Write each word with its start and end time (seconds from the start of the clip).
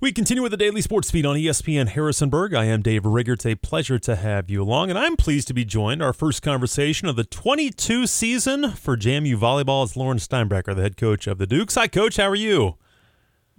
We 0.00 0.12
continue 0.12 0.44
with 0.44 0.52
the 0.52 0.56
daily 0.56 0.80
sports 0.80 1.10
feed 1.10 1.26
on 1.26 1.34
ESPN 1.34 1.88
Harrisonburg. 1.88 2.54
I 2.54 2.66
am 2.66 2.82
Dave 2.82 3.04
Rigger. 3.04 3.32
It's 3.32 3.44
a 3.44 3.56
pleasure 3.56 3.98
to 3.98 4.14
have 4.14 4.48
you 4.48 4.62
along, 4.62 4.90
and 4.90 4.98
I'm 4.98 5.16
pleased 5.16 5.48
to 5.48 5.54
be 5.54 5.64
joined. 5.64 6.00
Our 6.00 6.12
first 6.12 6.40
conversation 6.40 7.08
of 7.08 7.16
the 7.16 7.24
22 7.24 8.06
season 8.06 8.70
for 8.72 8.96
JMU 8.96 9.34
volleyball 9.36 9.84
is 9.84 9.96
Lauren 9.96 10.18
Steinbrecher, 10.18 10.76
the 10.76 10.82
head 10.82 10.96
coach 10.96 11.26
of 11.26 11.38
the 11.38 11.48
Dukes. 11.48 11.74
Hi, 11.74 11.88
coach. 11.88 12.16
How 12.16 12.28
are 12.28 12.36
you? 12.36 12.76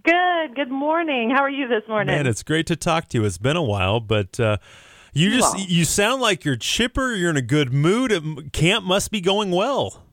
Good. 0.06 0.56
Good 0.56 0.72
morning. 0.72 1.30
How 1.30 1.44
are 1.44 1.50
you 1.50 1.68
this 1.68 1.84
morning? 1.90 2.16
Man, 2.16 2.26
it's 2.26 2.44
great 2.44 2.68
to 2.68 2.78
talk 2.78 3.10
to 3.10 3.18
you. 3.18 3.26
It's 3.26 3.38
been 3.38 3.58
a 3.58 3.62
while, 3.62 4.00
but 4.00 4.40
uh, 4.40 4.58
you 5.12 5.32
just 5.32 5.56
Well. 5.58 5.66
you 5.68 5.84
sound 5.84 6.22
like 6.22 6.46
you're 6.46 6.56
chipper. 6.56 7.16
You're 7.16 7.32
in 7.32 7.38
a 7.38 7.42
good 7.42 7.74
mood. 7.74 8.14
It- 8.14 8.54
Camp 8.54 8.86
must 8.86 9.12
be 9.12 9.20
going 9.20 9.52
well. 9.52 10.06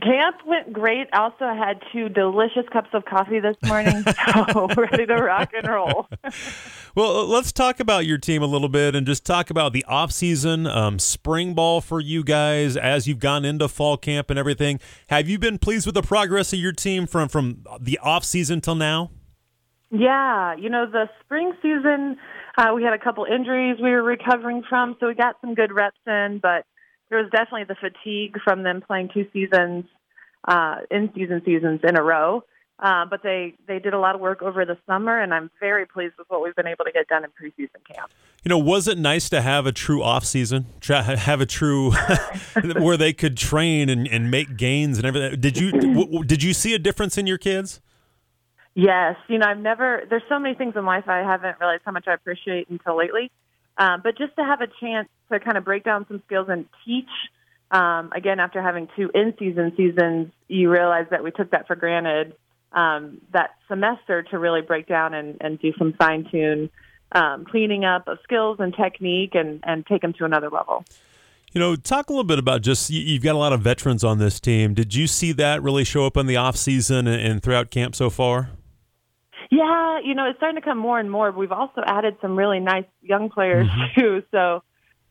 Camp 0.00 0.36
went 0.46 0.72
great. 0.72 1.06
I 1.12 1.18
also 1.18 1.46
had 1.46 1.82
two 1.92 2.08
delicious 2.08 2.64
cups 2.72 2.88
of 2.94 3.04
coffee 3.04 3.40
this 3.40 3.56
morning, 3.64 4.02
so 4.26 4.66
ready 4.76 5.04
to 5.04 5.14
rock 5.16 5.50
and 5.54 5.68
roll. 5.68 6.08
Well, 6.94 7.20
uh, 7.20 7.24
let's 7.24 7.52
talk 7.52 7.80
about 7.80 8.04
your 8.04 8.18
team 8.18 8.42
a 8.42 8.46
little 8.46 8.68
bit 8.68 8.94
and 8.94 9.06
just 9.06 9.24
talk 9.24 9.48
about 9.48 9.72
the 9.72 9.82
off-season 9.86 10.66
um, 10.66 10.98
spring 10.98 11.54
ball 11.54 11.80
for 11.80 12.00
you 12.00 12.22
guys 12.22 12.76
as 12.76 13.08
you've 13.08 13.18
gone 13.18 13.46
into 13.46 13.66
fall 13.66 13.96
camp 13.96 14.28
and 14.28 14.38
everything. 14.38 14.78
Have 15.06 15.26
you 15.26 15.38
been 15.38 15.56
pleased 15.56 15.86
with 15.86 15.94
the 15.94 16.02
progress 16.02 16.52
of 16.52 16.58
your 16.58 16.72
team 16.72 17.06
from 17.06 17.30
from 17.30 17.64
the 17.80 17.98
off-season 18.02 18.60
till 18.60 18.74
now? 18.74 19.10
Yeah, 19.90 20.54
you 20.54 20.68
know 20.68 20.84
the 20.84 21.08
spring 21.24 21.54
season, 21.62 22.18
uh, 22.58 22.72
we 22.74 22.82
had 22.82 22.92
a 22.92 22.98
couple 22.98 23.24
injuries 23.24 23.78
we 23.82 23.90
were 23.90 24.02
recovering 24.02 24.62
from, 24.68 24.96
so 25.00 25.08
we 25.08 25.14
got 25.14 25.36
some 25.40 25.54
good 25.54 25.72
reps 25.72 25.96
in, 26.06 26.40
but 26.42 26.66
there 27.12 27.20
was 27.20 27.30
definitely 27.30 27.64
the 27.64 27.74
fatigue 27.74 28.38
from 28.42 28.62
them 28.62 28.80
playing 28.80 29.10
two 29.12 29.26
seasons, 29.34 29.84
uh, 30.48 30.76
in 30.90 31.10
season 31.14 31.42
seasons 31.44 31.80
in 31.86 31.96
a 31.96 32.02
row. 32.02 32.42
Uh, 32.78 33.04
but 33.04 33.22
they 33.22 33.54
they 33.68 33.78
did 33.78 33.92
a 33.92 33.98
lot 33.98 34.14
of 34.14 34.20
work 34.20 34.42
over 34.42 34.64
the 34.64 34.78
summer, 34.86 35.20
and 35.20 35.32
I'm 35.32 35.50
very 35.60 35.86
pleased 35.86 36.14
with 36.18 36.28
what 36.30 36.42
we've 36.42 36.56
been 36.56 36.66
able 36.66 36.86
to 36.86 36.90
get 36.90 37.06
done 37.06 37.22
in 37.22 37.30
preseason 37.30 37.84
camp. 37.86 38.10
You 38.42 38.48
know, 38.48 38.58
was 38.58 38.88
it 38.88 38.96
nice 38.98 39.28
to 39.28 39.42
have 39.42 39.66
a 39.66 39.72
true 39.72 40.02
off-season, 40.02 40.66
have 40.88 41.40
a 41.40 41.46
true 41.46 41.92
where 42.80 42.96
they 42.96 43.12
could 43.12 43.36
train 43.36 43.88
and, 43.88 44.08
and 44.08 44.30
make 44.30 44.56
gains 44.56 44.96
and 44.96 45.06
everything? 45.06 45.38
Did 45.38 45.58
you 45.58 46.24
did 46.26 46.42
you 46.42 46.54
see 46.54 46.74
a 46.74 46.78
difference 46.78 47.18
in 47.18 47.26
your 47.26 47.38
kids? 47.38 47.80
Yes, 48.74 49.16
you 49.28 49.38
know, 49.38 49.46
I've 49.46 49.58
never. 49.58 50.04
There's 50.08 50.24
so 50.30 50.38
many 50.38 50.54
things 50.54 50.74
in 50.74 50.86
life 50.86 51.04
I 51.06 51.18
haven't 51.18 51.60
realized 51.60 51.82
how 51.84 51.92
much 51.92 52.08
I 52.08 52.14
appreciate 52.14 52.70
until 52.70 52.96
lately. 52.96 53.30
Um, 53.78 54.00
but 54.04 54.18
just 54.18 54.36
to 54.36 54.44
have 54.44 54.60
a 54.60 54.68
chance 54.80 55.08
to 55.30 55.40
kind 55.40 55.56
of 55.56 55.64
break 55.64 55.84
down 55.84 56.06
some 56.08 56.22
skills 56.26 56.48
and 56.48 56.66
teach. 56.84 57.08
Um, 57.70 58.12
again, 58.14 58.38
after 58.38 58.60
having 58.60 58.88
two 58.94 59.10
in-season 59.14 59.72
seasons, 59.76 60.30
you 60.46 60.70
realize 60.70 61.06
that 61.10 61.24
we 61.24 61.30
took 61.30 61.50
that 61.52 61.66
for 61.66 61.74
granted. 61.74 62.34
Um, 62.72 63.20
that 63.32 63.50
semester 63.68 64.22
to 64.24 64.38
really 64.38 64.60
break 64.60 64.86
down 64.86 65.14
and, 65.14 65.38
and 65.40 65.58
do 65.58 65.72
some 65.78 65.94
fine 65.94 66.26
tune 66.30 66.70
um, 67.12 67.44
cleaning 67.44 67.84
up 67.84 68.08
of 68.08 68.18
skills 68.24 68.58
and 68.60 68.74
technique 68.74 69.34
and, 69.34 69.60
and 69.62 69.86
take 69.86 70.02
them 70.02 70.12
to 70.14 70.24
another 70.24 70.50
level. 70.50 70.84
You 71.52 71.60
know, 71.60 71.76
talk 71.76 72.08
a 72.08 72.12
little 72.12 72.24
bit 72.24 72.38
about 72.38 72.62
just 72.62 72.88
you- 72.88 73.02
you've 73.02 73.22
got 73.22 73.34
a 73.34 73.38
lot 73.38 73.52
of 73.52 73.60
veterans 73.60 74.02
on 74.04 74.18
this 74.18 74.40
team. 74.40 74.72
Did 74.72 74.94
you 74.94 75.06
see 75.06 75.32
that 75.32 75.62
really 75.62 75.84
show 75.84 76.06
up 76.06 76.16
in 76.16 76.26
the 76.26 76.36
off-season 76.36 77.06
and, 77.06 77.20
and 77.20 77.42
throughout 77.42 77.70
camp 77.70 77.94
so 77.94 78.08
far? 78.08 78.50
Yeah, 79.52 80.00
you 80.02 80.14
know, 80.14 80.30
it's 80.30 80.38
starting 80.38 80.58
to 80.58 80.64
come 80.64 80.78
more 80.78 80.98
and 80.98 81.10
more. 81.10 81.30
We've 81.30 81.52
also 81.52 81.82
added 81.84 82.16
some 82.22 82.38
really 82.38 82.58
nice 82.58 82.86
young 83.02 83.28
players 83.28 83.68
Mm-hmm. 83.68 84.00
too. 84.00 84.22
So, 84.30 84.62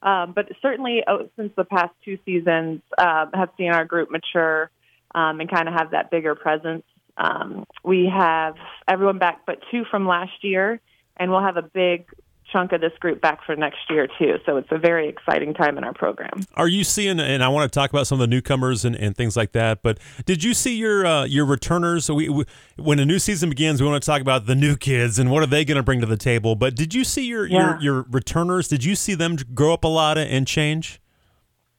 um, 0.02 0.34
but 0.34 0.48
certainly 0.64 1.04
oh, 1.08 1.30
since 1.36 1.54
the 1.56 1.64
past 1.64 1.94
two 2.04 2.18
seasons, 2.26 2.82
uh, 2.98 3.28
have 3.36 3.50
seen 3.56 3.72
our 3.72 3.86
group 3.86 4.10
mature 4.10 4.72
um, 5.14 5.40
and 5.42 5.48
kind 5.50 5.68
of 5.68 5.76
have 5.76 5.92
that 5.92 6.10
bigger 6.10 6.34
presence. 6.34 6.84
Um, 7.18 7.66
we 7.84 8.12
have 8.12 8.56
everyone 8.88 9.20
back 9.20 9.42
but 9.46 9.60
two 9.70 9.86
from 9.92 10.08
last 10.08 10.44
year, 10.44 10.82
and 11.18 11.30
we'll 11.30 11.44
have 11.44 11.58
a 11.58 11.62
big 11.62 12.08
chunk 12.52 12.72
of 12.74 12.82
this 12.82 12.92
group 13.00 13.22
back 13.22 13.44
for 13.46 13.56
next 13.56 13.80
year 13.90 14.08
too. 14.20 14.36
So 14.46 14.58
it's 14.58 14.68
a 14.72 14.78
very 14.78 15.08
exciting 15.08 15.54
time 15.54 15.78
in 15.78 15.84
our 15.84 15.94
program. 15.94 16.46
Are 16.56 16.68
you 16.68 16.84
seeing? 16.84 17.20
And 17.20 17.44
I 17.44 17.48
want 17.50 17.72
to 17.72 17.80
talk 17.80 17.90
about 17.90 18.08
some 18.08 18.18
of 18.20 18.20
the 18.22 18.28
newcomers 18.36 18.84
and, 18.86 18.96
and 18.96 19.16
things 19.16 19.38
like 19.38 19.52
that. 19.54 19.82
But 19.84 20.00
did 20.26 20.44
you 20.44 20.54
see 20.54 20.76
your 20.76 21.06
uh, 21.06 21.26
your 21.26 21.46
returners? 21.46 22.06
So 22.06 22.14
we, 22.14 22.30
we, 22.30 22.46
when 22.78 23.00
a 23.00 23.06
new 23.06 23.20
season 23.20 23.50
begins, 23.50 23.82
we 23.82 23.88
want 23.88 24.02
to 24.02 24.06
talk 24.06 24.22
about 24.22 24.46
the 24.46 24.56
new 24.56 24.76
kids 24.76 25.18
and 25.20 25.32
what 25.32 25.44
are 25.44 25.48
they 25.48 25.64
going 25.64 25.78
to 25.78 25.84
bring 25.84 26.02
to 26.02 26.06
the 26.06 26.18
table. 26.18 26.56
But 26.56 26.76
did 26.76 26.94
you 26.94 27.04
see 27.04 27.26
your 27.26 27.46
Yeah. 27.48 27.80
your, 27.80 27.82
your 27.82 28.06
returners? 28.10 28.68
Did 28.68 28.84
you 28.84 28.96
see 28.96 29.14
them 29.16 29.38
grow 29.54 29.74
up 29.74 29.84
a 29.84 29.88
lot 29.88 30.18
and 30.18 30.46
change? 30.48 31.00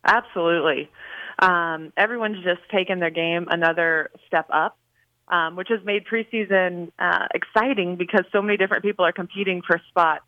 Absolutely. 0.05 0.91
Um, 1.39 1.93
everyone's 1.97 2.43
just 2.45 2.61
taken 2.71 3.01
their 3.01 3.11
game 3.11 3.47
another 3.51 4.11
step 4.27 4.47
up, 4.53 4.77
um, 5.29 5.57
which 5.57 5.69
has 5.69 5.81
made 5.85 6.05
preseason 6.07 6.91
uh, 6.99 7.27
exciting 7.35 7.97
because 7.97 8.25
so 8.33 8.43
many 8.43 8.57
different 8.57 8.83
people 8.83 9.05
are 9.05 9.13
competing 9.13 9.63
for 9.67 9.81
spots. 9.89 10.25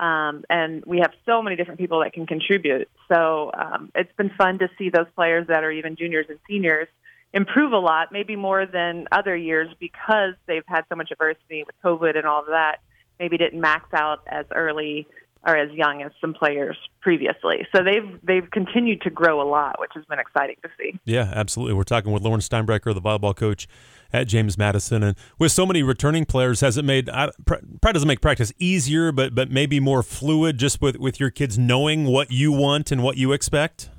Um, 0.00 0.44
and 0.48 0.84
we 0.86 0.98
have 0.98 1.12
so 1.26 1.42
many 1.42 1.56
different 1.56 1.78
people 1.78 2.00
that 2.00 2.12
can 2.12 2.26
contribute. 2.26 2.88
So 3.08 3.50
um, 3.54 3.90
it's 3.94 4.12
been 4.16 4.30
fun 4.36 4.58
to 4.60 4.68
see 4.78 4.90
those 4.90 5.06
players 5.14 5.46
that 5.48 5.64
are 5.64 5.70
even 5.70 5.96
juniors 5.96 6.26
and 6.28 6.38
seniors 6.48 6.88
improve 7.32 7.72
a 7.72 7.78
lot, 7.78 8.12
maybe 8.12 8.36
more 8.36 8.66
than 8.66 9.06
other 9.10 9.36
years 9.36 9.68
because 9.80 10.34
they've 10.46 10.64
had 10.66 10.84
so 10.88 10.96
much 10.96 11.10
adversity 11.10 11.64
with 11.64 11.74
COVID 11.84 12.16
and 12.16 12.26
all 12.26 12.40
of 12.40 12.46
that. 12.46 12.78
Maybe 13.18 13.38
didn't 13.38 13.60
max 13.60 13.92
out 13.94 14.22
as 14.26 14.46
early 14.54 15.06
or 15.44 15.56
as 15.56 15.70
young 15.72 16.02
as 16.02 16.12
some 16.20 16.34
players 16.34 16.76
previously. 17.00 17.66
So 17.74 17.82
they've 17.82 18.18
they've 18.22 18.48
continued 18.50 19.02
to 19.02 19.10
grow 19.10 19.40
a 19.40 19.48
lot, 19.48 19.80
which 19.80 19.90
has 19.94 20.04
been 20.04 20.18
exciting 20.18 20.56
to 20.62 20.68
see. 20.78 20.98
Yeah, 21.04 21.32
absolutely. 21.34 21.74
We're 21.74 21.82
talking 21.82 22.12
with 22.12 22.22
Lauren 22.22 22.40
Steinbrecher, 22.40 22.94
the 22.94 23.00
volleyball 23.00 23.34
coach 23.34 23.66
at 24.12 24.28
James 24.28 24.56
Madison, 24.56 25.02
and 25.02 25.16
with 25.38 25.52
so 25.52 25.66
many 25.66 25.82
returning 25.82 26.24
players, 26.24 26.60
has 26.60 26.76
it 26.76 26.84
made 26.84 27.06
probably 27.46 27.92
doesn't 27.92 28.08
make 28.08 28.20
practice 28.20 28.52
easier, 28.58 29.10
but 29.10 29.34
but 29.34 29.50
maybe 29.50 29.80
more 29.80 30.02
fluid, 30.02 30.58
just 30.58 30.80
with 30.80 30.96
with 30.96 31.18
your 31.18 31.30
kids 31.30 31.58
knowing 31.58 32.04
what 32.04 32.30
you 32.30 32.52
want 32.52 32.92
and 32.92 33.02
what 33.02 33.16
you 33.16 33.32
expect. 33.32 33.90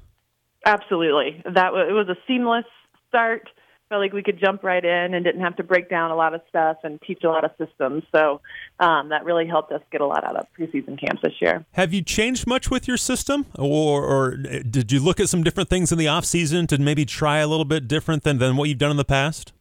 Absolutely, 0.66 1.44
that 1.46 1.74
it 1.74 1.94
was 1.94 2.08
a 2.10 2.16
seamless 2.28 2.66
start. 3.10 3.50
Felt 3.90 4.02
like 4.02 4.14
we 4.14 4.24
could 4.24 4.40
jump 4.40 4.64
right 4.64 4.84
in 4.84 5.14
and 5.14 5.24
didn't 5.24 5.42
have 5.42 5.56
to 5.58 5.64
break 5.64 5.90
down 5.90 6.10
a 6.10 6.16
lot 6.16 6.34
of 6.34 6.42
stuff 6.50 6.78
and 6.84 7.00
teach 7.02 7.24
a 7.24 7.28
lot 7.28 7.44
of 7.44 7.52
systems. 7.58 8.04
So 8.16 8.42
um, 8.80 9.10
that 9.10 9.24
really 9.24 9.46
helped 9.46 9.72
us 9.72 9.82
get 9.92 10.02
a 10.02 10.06
lot 10.06 10.24
out 10.24 10.36
of 10.36 10.48
preseason 10.58 11.00
camps 11.00 11.22
this 11.22 11.34
year. 11.40 11.64
Have 11.74 11.94
you 11.94 12.02
changed 12.02 12.48
much 12.48 12.72
with 12.72 12.88
your 12.88 12.98
system, 12.98 13.46
or, 13.58 14.04
or 14.04 14.38
did 14.38 14.92
you 14.92 15.00
look 15.00 15.20
at 15.20 15.30
some 15.30 15.44
different 15.44 15.70
things 15.70 15.92
in 15.92 15.98
the 15.98 16.08
off 16.08 16.26
season 16.26 16.66
to 16.68 16.78
maybe 16.80 17.06
try 17.06 17.38
a 17.40 17.48
little 17.48 17.66
bit 17.66 17.88
different 17.88 18.24
than, 18.24 18.40
than 18.40 18.58
what 18.58 18.70
you've 18.70 18.80
done 18.80 18.92
in 18.92 18.98
the 18.98 19.06
past? 19.06 19.54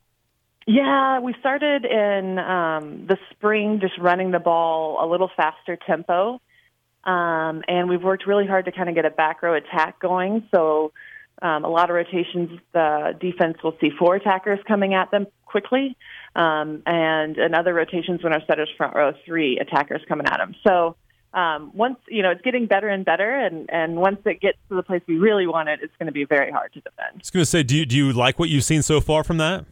Yeah, 0.66 1.18
we 1.18 1.34
started 1.40 1.84
in 1.84 2.38
um, 2.38 3.06
the 3.08 3.18
spring 3.32 3.80
just 3.80 3.98
running 3.98 4.30
the 4.30 4.38
ball 4.38 5.04
a 5.04 5.06
little 5.10 5.30
faster 5.36 5.76
tempo. 5.76 6.40
Um, 7.04 7.62
and 7.66 7.88
we've 7.88 8.02
worked 8.02 8.26
really 8.26 8.46
hard 8.46 8.66
to 8.66 8.72
kind 8.72 8.88
of 8.88 8.94
get 8.94 9.04
a 9.04 9.10
back 9.10 9.42
row 9.42 9.54
attack 9.54 9.98
going. 9.98 10.46
So 10.54 10.92
um, 11.42 11.64
a 11.64 11.68
lot 11.68 11.90
of 11.90 11.96
rotations, 11.96 12.60
the 12.72 13.14
defense 13.20 13.58
will 13.62 13.76
see 13.80 13.90
four 13.98 14.14
attackers 14.14 14.60
coming 14.66 14.94
at 14.94 15.10
them 15.10 15.26
quickly. 15.44 15.96
Um, 16.36 16.82
and 16.86 17.36
in 17.36 17.54
other 17.54 17.74
rotations, 17.74 18.22
when 18.22 18.32
our 18.32 18.40
setters 18.46 18.70
front 18.76 18.94
row, 18.94 19.12
three 19.26 19.58
attackers 19.58 20.00
coming 20.08 20.26
at 20.26 20.38
them. 20.38 20.54
So 20.66 20.96
um, 21.34 21.72
once, 21.74 21.98
you 22.08 22.22
know, 22.22 22.30
it's 22.30 22.42
getting 22.42 22.66
better 22.66 22.88
and 22.88 23.04
better. 23.04 23.30
And, 23.30 23.68
and 23.70 23.96
once 23.96 24.20
it 24.24 24.40
gets 24.40 24.58
to 24.68 24.76
the 24.76 24.82
place 24.82 25.02
we 25.06 25.18
really 25.18 25.46
want 25.46 25.68
it, 25.68 25.80
it's 25.82 25.94
going 25.98 26.06
to 26.06 26.12
be 26.12 26.24
very 26.24 26.50
hard 26.50 26.72
to 26.74 26.80
defend. 26.80 27.14
I 27.14 27.18
was 27.18 27.30
going 27.30 27.42
to 27.42 27.46
say, 27.46 27.62
do 27.62 27.76
you, 27.76 27.86
do 27.86 27.96
you 27.96 28.12
like 28.12 28.38
what 28.38 28.48
you've 28.48 28.64
seen 28.64 28.82
so 28.82 29.00
far 29.00 29.24
from 29.24 29.38
that? 29.38 29.64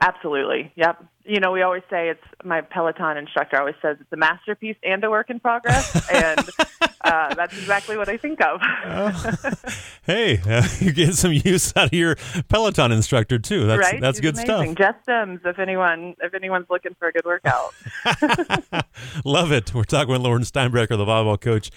Absolutely. 0.00 0.72
Yep. 0.76 1.04
You 1.24 1.40
know, 1.40 1.52
we 1.52 1.62
always 1.62 1.82
say 1.88 2.10
it's 2.10 2.22
my 2.44 2.60
Peloton 2.60 3.16
instructor 3.16 3.58
always 3.58 3.76
says 3.80 3.96
it's 4.00 4.12
a 4.12 4.16
masterpiece 4.16 4.76
and 4.82 5.02
a 5.04 5.10
work 5.10 5.30
in 5.30 5.40
progress, 5.40 6.06
and 6.12 6.40
uh, 7.00 7.34
that's 7.34 7.56
exactly 7.56 7.96
what 7.96 8.08
I 8.08 8.16
think 8.16 8.40
of. 8.40 8.60
Hey, 10.06 10.38
uh, 10.46 10.68
you 10.80 10.92
get 10.92 11.14
some 11.14 11.32
use 11.32 11.72
out 11.74 11.86
of 11.86 11.94
your 11.94 12.16
Peloton 12.48 12.92
instructor 12.92 13.38
too. 13.38 13.66
That's 13.66 13.90
right? 13.90 13.98
that's 14.02 14.20
good 14.20 14.34
amazing. 14.34 14.74
Jess 14.74 14.96
Sims, 15.06 15.40
if 15.46 15.58
anyone 15.58 16.14
if 16.20 16.34
anyone's 16.34 16.66
looking 16.68 16.94
for 16.98 17.08
a 17.08 17.12
good 17.12 17.24
workout. 17.24 17.72
Love 19.24 19.50
it. 19.50 19.72
We're 19.72 19.84
talking 19.84 20.12
with 20.12 20.20
Lauren 20.20 20.42
Steinbrecher, 20.42 20.88
the 20.88 21.06
volleyball 21.06 21.40
coach 21.40 21.70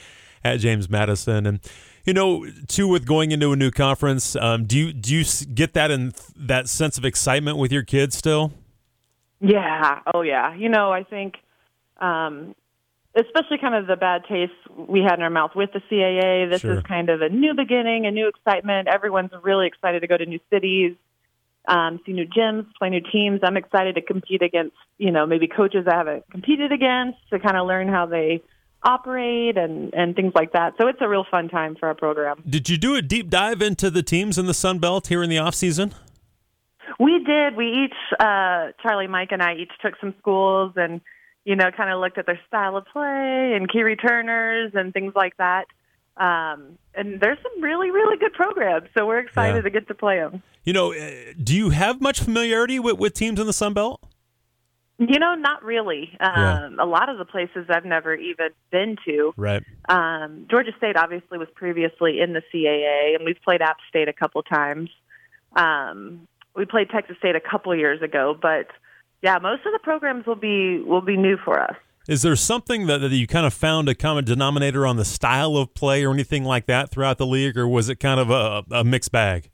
at 0.43 0.59
James 0.59 0.89
Madison, 0.89 1.45
and 1.45 1.61
you 2.07 2.13
know, 2.13 2.45
too, 2.67 2.87
with 2.87 3.05
going 3.05 3.31
into 3.31 3.51
a 3.51 3.55
new 3.57 3.69
conference, 3.69 4.37
um, 4.37 4.63
do 4.63 4.77
you 4.77 4.93
do 4.93 5.13
you 5.13 5.25
get 5.53 5.73
that 5.73 5.91
in 5.91 6.13
that 6.37 6.69
sense 6.69 6.97
of 6.97 7.03
excitement 7.03 7.57
with 7.57 7.71
your 7.71 7.83
kids 7.83 8.17
still? 8.17 8.53
Yeah. 9.41 9.99
Oh, 10.13 10.21
yeah. 10.21 10.55
You 10.55 10.69
know, 10.69 10.91
I 10.91 11.03
think, 11.03 11.35
um, 11.97 12.55
especially 13.13 13.57
kind 13.59 13.75
of 13.75 13.87
the 13.87 13.97
bad 13.97 14.23
taste 14.27 14.53
we 14.77 15.01
had 15.01 15.15
in 15.15 15.21
our 15.21 15.29
mouth 15.29 15.51
with 15.53 15.71
the 15.73 15.81
CAA. 15.81 16.49
This 16.49 16.61
Sure. 16.61 16.75
is 16.75 16.83
kind 16.83 17.09
of 17.09 17.21
a 17.21 17.29
new 17.29 17.53
beginning, 17.53 18.05
a 18.05 18.11
new 18.11 18.29
excitement. 18.29 18.87
Everyone's 18.87 19.31
really 19.43 19.67
excited 19.67 19.99
to 19.99 20.07
go 20.07 20.15
to 20.17 20.25
new 20.25 20.39
cities, 20.49 20.95
um, 21.67 21.99
see 22.05 22.13
new 22.13 22.25
gyms, 22.25 22.65
play 22.79 22.89
new 22.89 23.01
teams. 23.01 23.41
I'm 23.43 23.57
excited 23.57 23.95
to 23.95 24.01
compete 24.01 24.41
against, 24.41 24.77
you 24.97 25.11
know, 25.11 25.25
maybe 25.25 25.47
coaches 25.47 25.85
I 25.91 25.95
haven't 25.97 26.23
competed 26.31 26.71
against 26.71 27.17
to 27.31 27.39
kind 27.39 27.57
of 27.57 27.67
learn 27.67 27.89
how 27.89 28.05
they 28.05 28.41
operate 28.83 29.57
and, 29.57 29.93
and 29.93 30.15
things 30.15 30.33
like 30.35 30.53
that. 30.53 30.73
So 30.79 30.87
it's 30.87 30.99
a 31.01 31.07
real 31.07 31.25
fun 31.29 31.49
time 31.49 31.75
for 31.79 31.87
our 31.87 31.95
program. 31.95 32.43
Did 32.47 32.69
you 32.69 32.77
do 32.77 32.95
a 32.95 33.01
deep 33.01 33.29
dive 33.29 33.61
into 33.61 33.89
the 33.89 34.03
teams 34.03 34.37
in 34.37 34.45
the 34.45 34.53
Sun 34.53 34.79
Belt 34.79 35.07
here 35.07 35.23
in 35.23 35.29
the 35.29 35.37
off 35.39 35.55
season? 35.55 35.93
We 36.99 37.23
did. 37.23 37.55
We 37.55 37.85
each, 37.85 37.95
uh, 38.19 38.71
Charlie, 38.81 39.07
Mike, 39.07 39.29
and 39.31 39.41
I 39.43 39.55
each 39.55 39.71
took 39.81 39.93
some 39.99 40.13
schools 40.19 40.73
and, 40.77 41.01
you 41.43 41.55
know, 41.55 41.69
kind 41.75 41.91
of 41.91 41.99
looked 41.99 42.17
at 42.17 42.25
their 42.25 42.39
style 42.47 42.77
of 42.77 42.85
play 42.85 43.53
and 43.55 43.69
key 43.69 43.83
returners 43.83 44.71
and 44.73 44.93
things 44.93 45.13
like 45.15 45.35
that. 45.37 45.65
Um, 46.15 46.77
and 46.95 47.19
there's 47.19 47.37
some 47.43 47.61
really, 47.61 47.91
really 47.91 48.17
good 48.17 48.33
programs, 48.33 48.89
so 48.97 49.05
we're 49.05 49.19
excited 49.19 49.57
Yeah. 49.57 49.61
to 49.61 49.69
get 49.69 49.87
to 49.89 49.93
play 49.93 50.17
them. 50.17 50.41
You 50.63 50.73
know, 50.73 50.91
uh, 50.93 51.11
do 51.43 51.55
you 51.55 51.69
have 51.69 52.01
much 52.01 52.21
familiarity 52.21 52.79
with, 52.79 52.97
with 52.97 53.13
teams 53.13 53.39
in 53.39 53.45
the 53.45 53.53
Sun 53.53 53.73
Belt? 53.73 54.01
You 54.99 55.19
know, 55.19 55.35
not 55.35 55.63
really. 55.63 56.09
Yeah. 56.19 56.65
Um, 56.65 56.79
A 56.79 56.85
lot 56.85 57.09
of 57.09 57.19
the 57.19 57.25
places 57.25 57.67
I've 57.69 57.85
never 57.85 58.15
even 58.15 58.49
been 58.71 58.97
to. 59.05 59.31
Right. 59.37 59.63
Um, 59.87 60.47
Georgia 60.49 60.71
State 60.77 60.95
obviously 60.95 61.37
was 61.37 61.47
previously 61.53 62.19
in 62.19 62.33
the 62.33 62.41
CAA, 62.53 63.15
and 63.15 63.23
we've 63.23 63.41
played 63.43 63.61
App 63.61 63.77
State 63.89 64.07
a 64.07 64.13
couple 64.13 64.41
times. 64.41 64.89
Um, 65.55 66.27
we 66.55 66.65
played 66.65 66.89
Texas 66.89 67.17
State 67.19 67.35
a 67.35 67.39
couple 67.39 67.75
years 67.75 68.01
ago, 68.01 68.35
but 68.39 68.67
yeah, 69.21 69.37
most 69.37 69.65
of 69.65 69.71
the 69.71 69.79
programs 69.83 70.25
will 70.25 70.35
be 70.35 70.79
will 70.81 71.01
be 71.01 71.15
new 71.15 71.37
for 71.37 71.59
us. 71.59 71.75
Is 72.07 72.21
there 72.21 72.35
something 72.35 72.87
that, 72.87 72.99
that 72.99 73.11
you 73.11 73.27
kind 73.27 73.45
of 73.45 73.53
found 73.53 73.89
a 73.89 73.95
common 73.95 74.23
denominator 74.23 74.87
on 74.87 74.95
the 74.95 75.03
style 75.03 75.57
of 75.57 75.73
play 75.73 76.05
or 76.05 76.13
anything 76.13 76.45
like 76.45 76.65
that 76.67 76.89
throughout 76.89 77.17
the 77.17 77.27
league, 77.27 77.57
or 77.57 77.67
was 77.67 77.89
it 77.89 77.99
kind 77.99 78.19
of 78.19 78.29
a, 78.29 78.63
a 78.71 78.83
mixed 78.83 79.11
bag? 79.11 79.51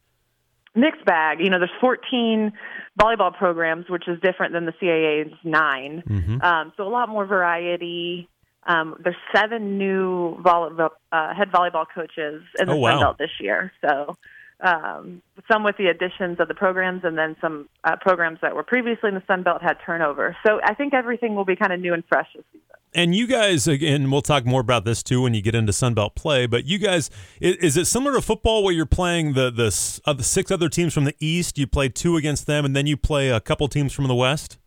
Mixed 0.75 1.05
bag. 1.05 1.39
You 1.39 1.49
know, 1.49 1.59
there's 1.59 1.71
14 1.79 2.51
volleyball 2.99 3.35
programs, 3.37 3.89
which 3.89 4.07
is 4.07 4.19
different 4.21 4.53
than 4.53 4.65
the 4.65 4.73
CAA's 4.73 5.33
9 5.43 6.03
Mm-hmm. 6.07 6.41
Um, 6.41 6.73
so 6.75 6.87
a 6.87 6.89
lot 6.89 7.09
more 7.09 7.25
variety. 7.25 8.27
Um, 8.65 8.95
there's 9.03 9.15
seven 9.35 9.77
new 9.77 10.37
volley, 10.41 10.75
uh, 11.11 11.33
head 11.33 11.51
volleyball 11.51 11.85
coaches 11.93 12.41
in 12.59 12.67
the 12.67 12.73
Oh, 12.73 12.77
wow. 12.77 12.91
Sun 12.91 12.99
Belt 13.01 13.17
this 13.17 13.29
year. 13.39 13.71
So 13.85 14.15
um, 14.61 15.21
some 15.51 15.63
with 15.63 15.77
the 15.77 15.87
additions 15.87 16.39
of 16.39 16.47
the 16.47 16.53
programs, 16.53 17.03
and 17.03 17.17
then 17.17 17.35
some 17.41 17.67
uh, 17.83 17.97
programs 17.99 18.39
that 18.41 18.55
were 18.55 18.63
previously 18.63 19.09
in 19.09 19.15
the 19.15 19.23
Sun 19.27 19.43
Belt 19.43 19.61
had 19.61 19.77
turnover. 19.85 20.35
So 20.45 20.59
I 20.63 20.73
think 20.73 20.93
everything 20.93 21.35
will 21.35 21.45
be 21.45 21.55
kind 21.55 21.73
of 21.73 21.79
new 21.79 21.93
and 21.93 22.03
fresh 22.07 22.27
this 22.35 22.45
season. 22.51 22.72
And 22.95 23.15
you 23.15 23.27
guys, 23.27 23.67
again, 23.67 24.11
we'll 24.11 24.21
talk 24.21 24.45
more 24.45 24.61
about 24.61 24.85
this 24.85 25.01
too 25.01 25.21
when 25.21 25.33
you 25.33 25.41
get 25.41 25.55
into 25.55 25.71
Sunbelt 25.71 26.15
play. 26.15 26.45
But 26.45 26.65
you 26.65 26.77
guys, 26.77 27.09
is, 27.41 27.55
is 27.57 27.77
it 27.77 27.85
similar 27.85 28.15
to 28.15 28.21
football 28.21 28.63
where 28.63 28.73
you're 28.73 28.85
playing 28.85 29.33
the 29.33 29.49
the, 29.49 30.01
uh, 30.05 30.13
the 30.13 30.23
six 30.23 30.51
other 30.51 30.69
teams 30.69 30.93
from 30.93 31.05
the 31.05 31.15
East? 31.19 31.57
You 31.57 31.67
play 31.67 31.89
two 31.89 32.17
against 32.17 32.45
them, 32.45 32.65
and 32.65 32.75
then 32.75 32.85
you 32.85 32.97
play 32.97 33.29
a 33.29 33.39
couple 33.39 33.67
teams 33.67 33.93
from 33.93 34.07
the 34.07 34.15
West. 34.15 34.57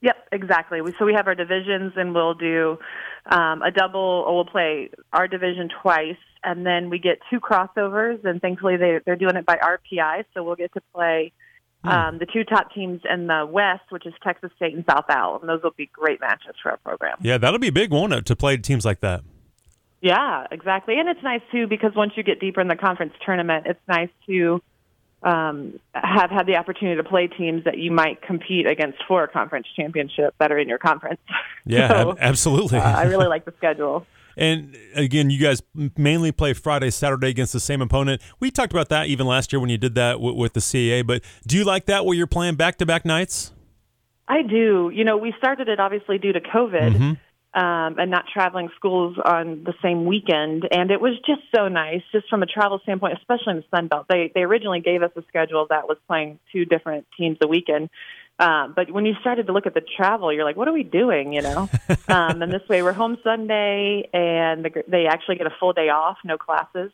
Yep, 0.00 0.28
exactly. 0.30 0.80
So 0.98 1.04
we 1.04 1.14
have 1.14 1.26
our 1.26 1.34
divisions, 1.34 1.94
and 1.96 2.14
we'll 2.14 2.34
do 2.34 2.78
um, 3.26 3.62
a 3.62 3.70
double. 3.70 4.24
We'll 4.32 4.44
play 4.44 4.90
our 5.12 5.26
division 5.26 5.68
twice, 5.82 6.16
and 6.44 6.64
then 6.64 6.90
we 6.90 6.98
get 6.98 7.18
two 7.30 7.40
crossovers. 7.40 8.24
And 8.24 8.40
thankfully, 8.40 8.76
they 8.76 9.00
they're 9.04 9.16
doing 9.16 9.36
it 9.36 9.44
by 9.44 9.56
RPI, 9.56 10.24
so 10.32 10.44
we'll 10.44 10.56
get 10.56 10.72
to 10.74 10.80
play 10.94 11.32
um, 11.84 12.18
the 12.18 12.26
two 12.26 12.44
top 12.44 12.72
teams 12.74 13.00
in 13.08 13.26
the 13.28 13.46
West, 13.50 13.84
which 13.90 14.04
is 14.06 14.12
Texas 14.22 14.50
State 14.56 14.74
and 14.74 14.84
South 14.88 15.04
Al, 15.08 15.38
and 15.40 15.48
those 15.48 15.62
will 15.62 15.74
be 15.76 15.86
great 15.92 16.20
matches 16.20 16.54
for 16.62 16.70
our 16.72 16.76
program. 16.78 17.16
Yeah, 17.22 17.38
that'll 17.38 17.58
be 17.60 17.70
big, 17.70 17.90
won't 17.90 18.12
it, 18.12 18.26
to 18.26 18.36
play 18.36 18.56
teams 18.56 18.84
like 18.84 19.00
that? 19.00 19.22
Yeah, 20.00 20.46
exactly. 20.50 20.98
And 20.98 21.08
it's 21.08 21.22
nice 21.22 21.40
too 21.50 21.66
because 21.66 21.92
once 21.94 22.12
you 22.16 22.22
get 22.22 22.40
deeper 22.40 22.60
in 22.60 22.68
the 22.68 22.76
conference 22.76 23.14
tournament, 23.24 23.66
it's 23.66 23.80
nice 23.88 24.10
to 24.26 24.62
um, 25.24 25.80
have 25.94 26.30
had 26.30 26.46
the 26.46 26.56
opportunity 26.56 26.96
to 27.02 27.08
play 27.08 27.26
teams 27.26 27.64
that 27.64 27.78
you 27.78 27.90
might 27.90 28.22
compete 28.22 28.66
against 28.66 28.98
for 29.08 29.24
a 29.24 29.28
conference 29.28 29.66
championship 29.74 30.34
that 30.38 30.52
are 30.52 30.58
in 30.58 30.68
your 30.68 30.78
conference. 30.78 31.20
Yeah, 31.66 31.88
So, 31.88 32.10
ab- 32.12 32.16
absolutely. 32.20 32.78
uh, 32.78 32.96
I 32.96 33.02
really 33.04 33.26
like 33.34 33.44
the 33.44 33.52
schedule. 33.58 34.06
And 34.38 34.76
again, 34.94 35.30
you 35.30 35.38
guys 35.40 35.60
mainly 35.96 36.30
play 36.32 36.52
Friday, 36.54 36.90
Saturday 36.90 37.28
against 37.28 37.52
the 37.52 37.60
same 37.60 37.82
opponent. 37.82 38.22
We 38.38 38.50
talked 38.52 38.72
about 38.72 38.88
that 38.90 39.08
even 39.08 39.26
last 39.26 39.52
year 39.52 39.58
when 39.60 39.68
you 39.68 39.78
did 39.78 39.96
that 39.96 40.12
w- 40.12 40.34
with 40.34 40.52
the 40.52 40.60
CAA. 40.60 41.04
But 41.04 41.22
do 41.46 41.58
you 41.58 41.64
like 41.64 41.86
that 41.86 42.06
where 42.06 42.16
you're 42.16 42.28
playing 42.28 42.54
back 42.54 42.78
to 42.78 42.86
back 42.86 43.04
nights? 43.04 43.52
I 44.28 44.42
do. 44.42 44.90
You 44.94 45.04
know, 45.04 45.16
we 45.16 45.34
started 45.38 45.68
it 45.68 45.80
obviously 45.80 46.18
due 46.18 46.32
to 46.32 46.40
COVID 46.40 46.92
Mm-hmm. 46.94 47.60
um, 47.60 47.98
and 47.98 48.10
not 48.10 48.26
traveling 48.32 48.68
schools 48.76 49.16
on 49.24 49.64
the 49.64 49.74
same 49.82 50.04
weekend, 50.04 50.68
and 50.70 50.90
it 50.90 51.00
was 51.00 51.14
just 51.26 51.40
so 51.56 51.66
nice, 51.68 52.02
just 52.12 52.28
from 52.28 52.42
a 52.42 52.46
travel 52.46 52.78
standpoint, 52.82 53.18
especially 53.18 53.52
in 53.52 53.56
the 53.56 53.64
Sun 53.76 53.88
Belt. 53.88 54.06
They 54.08 54.30
they 54.34 54.42
originally 54.42 54.80
gave 54.80 55.02
us 55.02 55.10
a 55.16 55.22
schedule 55.28 55.66
that 55.70 55.88
was 55.88 55.96
playing 56.06 56.38
two 56.52 56.64
different 56.64 57.06
teams 57.18 57.38
a 57.42 57.48
weekend. 57.48 57.88
Um, 58.38 58.72
but 58.76 58.90
when 58.90 59.04
you 59.04 59.14
started 59.20 59.48
to 59.48 59.52
look 59.52 59.66
at 59.66 59.74
the 59.74 59.82
travel, 59.96 60.32
you're 60.32 60.44
like, 60.44 60.56
what 60.56 60.68
are 60.68 60.72
we 60.72 60.84
doing? 60.84 61.32
You 61.32 61.42
know, 61.42 61.68
um, 62.08 62.42
and 62.42 62.52
this 62.52 62.66
way 62.68 62.82
we're 62.82 62.92
home 62.92 63.18
Sunday, 63.24 64.08
and 64.12 64.64
the, 64.64 64.84
they 64.86 65.06
actually 65.06 65.36
get 65.36 65.46
a 65.46 65.54
full 65.58 65.72
day 65.72 65.88
off, 65.88 66.18
no 66.24 66.38
classes, 66.38 66.92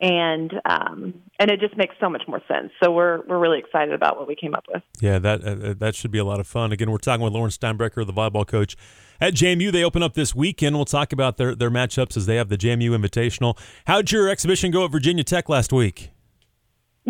and 0.00 0.52
um, 0.64 1.14
and 1.38 1.50
it 1.50 1.58
just 1.58 1.76
makes 1.76 1.94
so 1.98 2.08
much 2.08 2.22
more 2.28 2.40
sense. 2.46 2.70
So 2.82 2.92
we're 2.92 3.22
we're 3.26 3.38
really 3.38 3.58
excited 3.58 3.94
about 3.94 4.16
what 4.16 4.28
we 4.28 4.36
came 4.36 4.54
up 4.54 4.64
with. 4.72 4.82
Yeah, 5.00 5.18
that 5.18 5.44
uh, 5.44 5.74
that 5.78 5.94
should 5.96 6.10
be 6.10 6.18
a 6.18 6.24
lot 6.24 6.38
of 6.38 6.46
fun. 6.46 6.70
Again, 6.70 6.90
we're 6.90 6.98
talking 6.98 7.24
with 7.24 7.32
Lauren 7.32 7.50
Steinbrecher, 7.50 8.06
the 8.06 8.12
volleyball 8.12 8.46
coach 8.46 8.76
at 9.20 9.34
JMU. 9.34 9.72
They 9.72 9.82
open 9.82 10.02
up 10.02 10.14
this 10.14 10.34
weekend. 10.34 10.76
We'll 10.76 10.84
talk 10.84 11.12
about 11.12 11.36
their 11.36 11.54
their 11.54 11.70
matchups 11.70 12.16
as 12.16 12.26
they 12.26 12.36
have 12.36 12.48
the 12.48 12.58
JMU 12.58 12.90
Invitational. 12.90 13.58
How'd 13.86 14.12
your 14.12 14.28
exhibition 14.28 14.70
go 14.70 14.84
at 14.84 14.92
Virginia 14.92 15.24
Tech 15.24 15.48
last 15.48 15.72
week? 15.72 16.10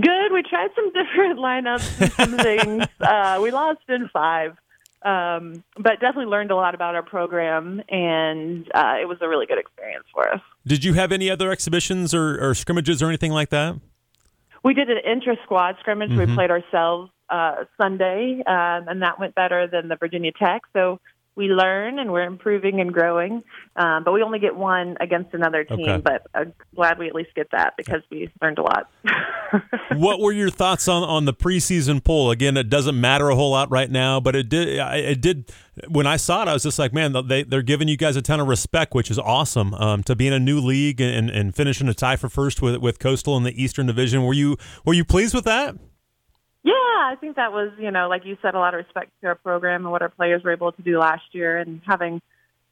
Good. 0.01 0.33
We 0.33 0.43
tried 0.43 0.71
some 0.75 0.93
different 0.93 1.39
lineups 1.39 2.01
and 2.01 2.13
some 2.13 2.39
things. 2.39 2.85
Uh, 3.01 3.41
we 3.43 3.51
lost 3.51 3.81
in 3.89 4.09
five, 4.13 4.57
um, 5.03 5.65
but 5.77 6.01
definitely 6.01 6.27
learned 6.27 6.51
a 6.51 6.57
lot 6.57 6.75
about 6.75 6.95
our 6.95 7.03
program, 7.03 7.83
and 7.89 8.69
uh, 8.75 8.97
it 9.01 9.09
was 9.09 9.19
a 9.21 9.29
really 9.29 9.47
good 9.47 9.59
experience 9.59 10.05
for 10.13 10.29
us. 10.33 10.41
Did 10.67 10.85
you 10.85 10.95
have 10.95 11.13
any 11.13 11.31
other 11.31 11.51
exhibitions 11.51 12.15
or, 12.15 12.39
or 12.41 12.55
scrimmages 12.55 13.03
or 13.03 13.07
anything 13.07 13.33
like 13.33 13.51
that? 13.51 13.79
We 14.63 14.75
did 14.75 14.91
an 14.91 14.99
intra 15.05 15.37
squad 15.45 15.77
scrimmage. 15.81 16.11
We 16.11 16.27
played 16.35 16.51
ourselves 16.51 17.13
uh, 17.31 17.65
Sunday, 17.81 18.43
um, 18.47 18.89
and 18.89 19.03
that 19.03 19.21
went 19.21 19.35
better 19.37 19.69
than 19.69 19.87
the 19.89 19.95
Virginia 19.95 20.33
Tech. 20.33 20.63
So 20.73 21.01
we 21.37 21.49
learn 21.49 21.99
and 21.99 22.11
we're 22.11 22.25
improving 22.25 22.81
and 22.81 22.93
growing. 22.93 23.43
Um, 23.77 24.05
but 24.05 24.13
we 24.13 24.23
only 24.23 24.39
get 24.39 24.57
one 24.57 24.97
against 25.01 25.35
another 25.35 25.65
team. 25.65 25.89
Okay. 25.89 26.03
But 26.03 26.27
uh, 26.35 26.47
glad 26.75 26.99
we 26.99 27.09
at 27.09 27.15
least 27.15 27.35
get 27.35 27.51
that 27.53 27.75
because 27.77 28.01
we 28.11 28.31
learned 28.41 28.59
a 28.59 28.63
lot. 28.63 28.91
what 29.97 30.19
were 30.19 30.33
your 30.33 30.49
thoughts 30.49 30.89
on, 30.89 31.03
on 31.03 31.27
the 31.27 31.35
preseason 31.35 32.03
poll? 32.03 32.31
Again, 32.31 32.57
it 32.57 32.71
doesn't 32.71 32.99
matter 32.99 33.29
a 33.29 33.37
whole 33.37 33.51
lot 33.51 33.71
right 33.71 33.91
now, 33.91 34.19
but 34.19 34.35
it 34.35 34.49
did. 34.49 34.69
It 34.69 35.21
did. 35.21 35.53
When 35.89 36.07
I 36.07 36.17
saw 36.17 36.43
it, 36.43 36.49
I 36.49 36.55
was 36.55 36.63
just 36.63 36.79
like, 36.79 36.95
man, 36.95 37.15
they 37.29 37.43
they're 37.43 37.61
giving 37.61 37.87
you 37.87 37.99
guys 37.99 38.17
a 38.17 38.23
ton 38.23 38.41
of 38.41 38.49
respect, 38.49 38.95
which 38.95 39.11
is 39.11 39.19
awesome. 39.19 39.75
Um, 39.75 40.03
to 40.05 40.17
be 40.17 40.27
in 40.27 40.33
a 40.33 40.41
new 40.41 40.59
league 40.59 41.03
and, 41.03 41.29
and 41.29 41.55
finishing 41.55 41.87
a 41.89 41.95
tie 41.95 42.17
for 42.17 42.31
first 42.31 42.63
with 42.63 42.77
with 42.77 42.99
Coastal 42.99 43.37
in 43.37 43.43
the 43.43 43.63
Eastern 43.63 43.87
Division, 43.87 44.25
were 44.25 44.33
you 44.33 44.57
were 44.87 44.95
you 44.95 45.05
pleased 45.05 45.35
with 45.35 45.45
that? 45.45 45.77
Yeah, 46.67 46.73
I 46.73 47.15
think 47.21 47.37
that 47.37 47.53
was, 47.53 47.71
you 47.79 47.93
know, 47.93 48.09
like 48.09 48.25
you 48.25 48.37
said, 48.43 48.57
a 48.57 48.59
lot 48.59 48.75
of 48.75 48.79
respect 48.79 49.13
to 49.21 49.29
our 49.29 49.35
program 49.37 49.85
and 49.85 49.93
what 49.93 50.03
our 50.03 50.09
players 50.09 50.43
were 50.43 50.53
able 50.53 50.73
to 50.73 50.83
do 50.83 50.99
last 50.99 51.23
year 51.31 51.59
and 51.59 51.81
having 51.87 52.21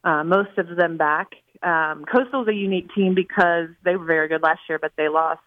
uh, 0.02 0.25
most 0.25 0.58
of 0.58 0.67
them 0.76 0.96
back. 0.96 1.29
Um, 1.63 2.05
Coastal's 2.05 2.48
a 2.48 2.53
unique 2.53 2.93
team 2.93 3.15
because 3.15 3.69
they 3.84 3.94
were 3.94 4.05
very 4.05 4.27
good 4.27 4.43
last 4.43 4.63
year, 4.69 4.81
but 4.81 4.91
they 4.96 5.08
lost 5.08 5.43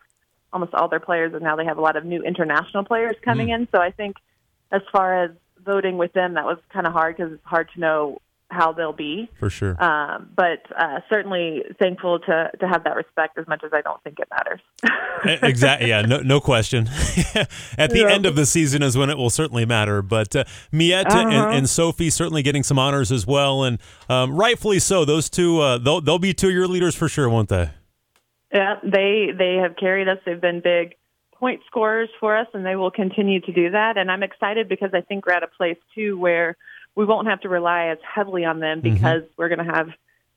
almost 0.54 0.74
all 0.74 0.88
their 0.88 1.01
players, 1.01 1.34
and 1.34 1.44
now 1.44 1.58
they 1.58 1.66
have 1.66 1.77
a 1.77 1.82
lot 1.82 1.98
of 1.98 2.06
new 2.06 2.24
international 2.24 2.86
players 2.86 3.18
coming 3.22 3.50
in. 3.50 3.68
So 3.75 3.82
I 3.82 3.92
think 3.92 4.16
as 4.72 4.82
far 4.94 5.25
as 5.25 5.32
voting 5.66 5.98
with 5.98 6.13
them, 6.13 6.36
that 6.36 6.46
was 6.46 6.58
kind 6.72 6.88
of 6.88 6.94
hard 6.94 7.18
because 7.18 7.34
it's 7.34 7.44
hard 7.44 7.70
to 7.74 7.82
know 7.82 8.22
how 8.50 8.72
they'll 8.72 8.94
be. 8.94 9.30
For 9.39 9.50
sure. 9.50 9.82
Um, 9.84 10.30
but 10.36 10.63
uh, 10.77 11.00
certainly 11.10 11.63
thankful 11.80 12.20
to, 12.20 12.50
to 12.60 12.68
have 12.68 12.84
that 12.86 12.96
respect 12.96 13.38
as 13.38 13.46
much 13.48 13.62
as 13.66 13.72
I 13.74 13.82
don't 13.82 14.01
think 14.04 14.20
it 14.20 14.27
matters. 14.30 14.62
exactly. 15.44 15.89
Yeah. 15.89 16.01
No. 16.04 16.20
No 16.22 16.39
question. 16.39 16.88
At 17.77 17.89
the 17.92 18.06
end 18.10 18.25
of 18.25 18.36
the 18.36 18.46
season 18.46 18.84
is 18.84 18.98
when 18.98 19.10
it 19.10 19.18
will 19.18 19.30
certainly 19.30 19.66
matter. 19.66 20.01
But 20.01 20.36
uh, 20.36 20.44
Miette 20.72 21.12
and, 21.13 21.34
Uh-huh. 21.34 21.50
and 21.50 21.70
Sophie 21.70 22.10
certainly 22.10 22.42
getting 22.42 22.63
some 22.63 22.80
honors 22.80 23.12
as 23.12 23.27
well, 23.27 23.63
and 23.63 23.80
um, 24.10 24.34
rightfully 24.36 24.80
so. 24.80 25.04
Those 25.06 25.30
two, 25.30 25.60
uh, 25.60 25.77
they'll 25.77 26.00
they'll 26.01 26.20
be 26.20 26.34
two 26.34 26.48
of 26.48 26.54
your 26.54 26.68
leaders 26.68 26.96
for 26.96 27.10
sure, 27.10 27.30
won't 27.30 27.50
they? 27.50 27.70
Yeah, 28.54 28.75
they 28.84 29.32
they 29.38 29.56
have 29.56 29.75
carried 29.75 30.08
us. 30.08 30.20
They've 30.25 30.39
been 30.39 30.62
big 30.62 30.96
point 31.34 31.62
scorers 31.68 32.10
for 32.20 32.36
us, 32.38 32.48
and 32.54 32.66
they 32.66 32.75
will 32.75 32.92
continue 32.92 33.42
to 33.42 33.51
do 33.51 33.72
that. 33.72 33.98
And 33.98 34.10
I'm 34.10 34.24
excited 34.24 34.70
because 34.70 34.92
I 34.94 35.01
think 35.01 35.25
we're 35.25 35.34
at 35.34 35.44
a 35.44 35.48
place 35.48 35.77
too 35.94 36.18
where 36.18 36.56
we 36.98 37.06
won't 37.06 37.27
have 37.27 37.39
to 37.42 37.48
rely 37.48 37.89
as 37.89 38.00
heavily 38.01 38.44
on 38.44 38.60
them 38.60 38.82
because 38.82 39.22
we're 39.38 39.50
going 39.50 39.63
to 39.66 39.72
have 39.72 39.89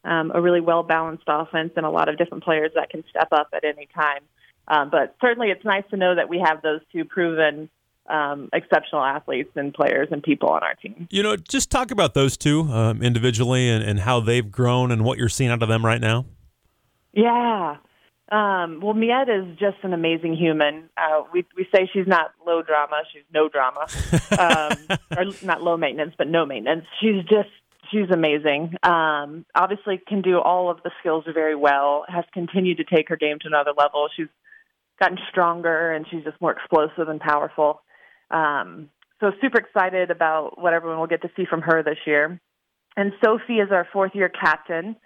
um, 0.05 0.31
a 0.35 0.41
really 0.43 0.61
well 0.61 0.83
balanced 0.83 1.25
offense 1.27 1.73
and 1.75 1.87
a 1.87 1.91
lot 1.91 2.11
of 2.11 2.19
different 2.19 2.45
players 2.45 2.71
that 2.75 2.91
can 2.91 3.03
step 3.09 3.29
up 3.33 3.49
at 3.55 3.65
any 3.65 3.89
time. 3.95 4.21
Um, 4.69 4.91
but 4.91 5.17
certainly, 5.23 5.49
it's 5.49 5.65
nice 5.65 5.85
to 5.91 5.97
know 5.97 6.15
that 6.15 6.29
we 6.29 6.39
have 6.39 6.61
those 6.61 6.83
two 6.93 7.07
proven 7.07 7.71
um, 8.11 8.51
exceptional 8.53 9.03
athletes 9.03 9.51
and 9.57 9.73
players 9.73 10.09
and 10.11 10.23
people 10.23 10.51
on 10.51 10.63
our 10.63 10.75
team. 10.75 11.09
You 11.11 11.23
know, 11.23 11.35
just 11.37 11.71
talk 11.71 11.91
about 11.91 12.13
those 12.13 12.37
two 12.37 12.63
um, 12.71 13.03
individually 13.03 13.71
and, 13.71 13.83
and 13.83 13.99
how 14.01 14.21
they've 14.21 14.49
grown 14.49 14.93
and 14.93 15.03
what 15.03 15.17
you're 15.17 15.31
seeing 15.31 15.51
out 15.51 15.63
of 15.63 15.69
them 15.71 15.85
right 15.85 16.01
now. 16.01 16.27
Yeah. 17.15 17.79
Um, 18.31 18.81
well, 18.81 18.95
Miette 18.95 19.29
is 19.29 19.59
just 19.59 19.79
an 19.83 19.93
amazing 19.93 20.37
human. 20.37 20.89
Uh, 20.97 21.23
we 21.33 21.45
we 21.57 21.67
say 21.75 21.91
she's 21.93 22.07
not 22.07 22.31
low 22.47 22.63
drama; 22.63 23.03
she's 23.13 23.25
no 23.35 23.49
drama, 23.49 23.87
um, 24.39 24.99
or 25.17 25.25
not 25.43 25.63
low 25.63 25.77
maintenance, 25.77 26.15
but 26.17 26.29
no 26.29 26.47
maintenance. 26.47 26.85
She's 27.01 27.25
just 27.25 27.51
she's 27.91 28.09
amazing. 28.11 28.75
Um, 28.85 29.45
obviously, 29.55 30.01
can 30.07 30.23
do 30.23 30.39
all 30.39 30.71
of 30.71 30.83
the 30.85 30.93
skills 31.01 31.25
very 31.33 31.57
well. 31.57 32.05
Has 32.09 32.25
continued 32.33 32.79
to 32.79 32.85
take 32.85 33.09
her 33.09 33.17
game 33.17 33.39
to 33.41 33.49
another 33.49 33.73
level. 33.77 34.09
She's 34.17 34.29
gotten 35.01 35.19
stronger, 35.31 35.93
and 35.93 36.07
she's 36.11 36.23
just 36.23 36.41
more 36.41 36.53
explosive 36.53 37.09
and 37.09 37.21
powerful. 37.21 37.83
Um, 38.31 38.91
so, 39.19 39.33
super 39.41 39.59
excited 39.59 40.11
about 40.11 40.61
what 40.61 40.73
everyone 40.73 41.01
will 41.01 41.07
get 41.09 41.23
to 41.23 41.31
see 41.37 41.47
from 41.49 41.63
her 41.63 41.83
this 41.83 41.99
year. 42.07 42.41
and 42.97 43.13
Sophie 43.25 43.59
is 43.59 43.71
our 43.73 43.87
fourth 43.93 44.15
year 44.15 44.29
captain. 44.29 44.97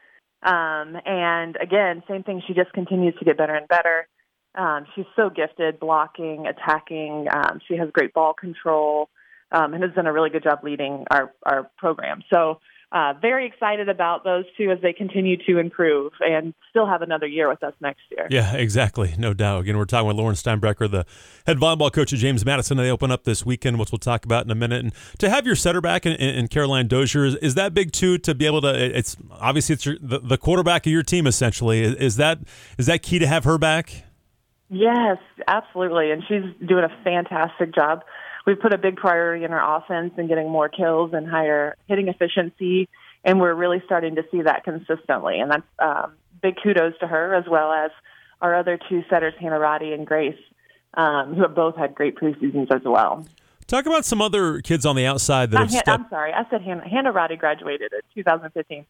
Um, 0.45 0.97
and 1.07 1.57
again, 1.61 2.03
same 2.09 2.23
thing. 2.23 2.43
She 2.47 2.55
just 2.55 2.73
continues 2.73 3.15
to 3.19 3.25
get 3.25 3.39
better 3.39 3.55
and 3.55 3.67
better. 3.67 4.07
Um, 4.55 4.87
she's 4.95 5.07
so 5.17 5.31
gifted, 5.31 5.81
blocking, 5.81 6.47
attacking. 6.47 7.27
Um, 7.35 7.61
she 7.67 7.77
has 7.77 7.89
great 7.93 8.13
ball 8.13 8.35
control, 8.35 9.09
um, 9.51 9.75
and 9.75 9.83
has 9.83 9.93
done 9.95 10.07
a 10.07 10.13
really 10.13 10.31
good 10.31 10.45
job 10.45 10.61
leading 10.63 11.05
our 11.11 11.33
our 11.45 11.71
program. 11.79 12.23
So 12.33 12.61
uh, 12.95 13.13
very 13.21 13.45
excited 13.45 13.89
about 13.89 14.23
those 14.23 14.45
two 14.57 14.71
as 14.71 14.81
they 14.81 14.93
continue 14.93 15.37
to 15.45 15.59
improve 15.59 16.13
and 16.21 16.55
still 16.71 16.87
have 16.87 17.03
another 17.03 17.27
year 17.27 17.49
with 17.49 17.61
us 17.65 17.75
next 17.81 18.03
year. 18.13 18.29
Yeah, 18.31 18.55
exactly. 18.55 19.17
No 19.19 19.35
doubt. 19.35 19.63
Again, 19.63 19.77
we're 19.77 19.85
talking 19.85 20.07
with 20.07 20.17
Lauren 20.17 20.37
Steinbrecher, 20.37 20.89
the 20.89 21.05
head 21.45 21.59
volleyball 21.59 21.93
coach 21.93 22.13
at 22.13 22.21
James 22.21 22.47
Madison. 22.47 22.77
They 22.77 22.91
open 22.91 23.11
up 23.11 23.25
this 23.25 23.45
weekend, 23.45 23.81
which 23.81 23.91
we'll 23.91 23.99
talk 23.99 24.25
about 24.25 24.45
in 24.45 24.51
a 24.53 24.55
minute. 24.55 24.85
And 24.85 24.93
to 25.19 25.29
have 25.29 25.45
your 25.45 25.57
setter 25.57 25.81
back 25.81 26.07
in, 26.07 26.13
in 26.13 26.47
Caroline 26.47 26.87
Dozier, 26.87 27.25
is, 27.25 27.35
is, 27.37 27.57
that 27.57 27.75
big 27.75 27.91
too? 27.91 28.17
To 28.19 28.33
be 28.33 28.47
able 28.47 28.61
to, 28.61 28.97
it's 28.97 29.17
obviously 29.33 29.73
it's 29.73 29.85
your, 29.85 29.97
the, 30.01 30.21
the 30.21 30.39
quarterback 30.39 30.87
of 30.87 30.93
your 30.93 31.03
team 31.03 31.27
essentially. 31.27 31.83
Is, 31.83 31.95
is 31.97 32.17
that 32.17 32.39
is 32.79 32.87
that 32.87 33.03
key 33.03 33.19
to 33.19 33.27
have 33.27 33.43
her 33.43 33.59
back? 33.59 34.05
Yes, 34.71 35.19
absolutely. 35.49 36.13
And 36.13 36.23
she's 36.29 36.45
doing 36.65 36.85
a 36.85 37.03
fantastic 37.03 37.75
job 37.75 38.05
we've 38.47 38.61
put 38.61 38.73
a 38.73 38.79
big 38.79 38.97
priority 38.97 39.45
in 39.45 39.53
our 39.53 39.79
offense 39.79 40.13
and 40.17 40.29
getting 40.29 40.51
more 40.51 40.69
kills 40.69 41.13
and 41.13 41.29
higher 41.29 41.77
hitting 41.87 42.09
efficiency, 42.09 42.89
and 43.25 43.41
we're 43.41 43.55
really 43.55 43.83
starting 43.87 44.17
to 44.17 44.23
see 44.31 44.43
that 44.43 44.65
consistently. 44.65 45.41
And 45.41 45.51
that's 45.51 45.63
um, 45.79 46.13
big 46.43 46.57
kudos 46.63 46.99
to 47.01 47.07
her 47.07 47.35
as 47.35 47.45
well 47.49 47.73
as 47.73 47.91
our 48.41 48.55
other 48.55 48.79
two 48.89 49.03
setters, 49.09 49.35
Hannah 49.41 49.59
Roddy 49.59 49.93
and 49.93 50.07
Grace, 50.07 50.39
um, 50.95 51.35
who 51.35 51.43
have 51.43 51.55
both 51.55 51.77
had 51.77 51.95
great 51.95 52.17
preseasons 52.17 52.71
as 52.71 52.83
well. 52.85 53.27
Talk 53.67 53.87
about 53.87 54.05
some 54.05 54.21
other 54.21 54.61
kids 54.61 54.85
on 54.85 54.95
the 54.95 55.07
outside 55.07 55.51
that 55.53 55.59
have 55.59 55.71
Han- 55.71 55.81
stepped. 55.81 55.89
I'm 55.89 56.07
sorry, 56.11 56.33
I 56.33 56.49
said 56.51 56.61
Hannah. 56.61 56.87
Hannah 56.87 57.13
Roddy 57.13 57.37
graduated 57.37 57.93
in 57.93 58.01
2015. 58.15 58.85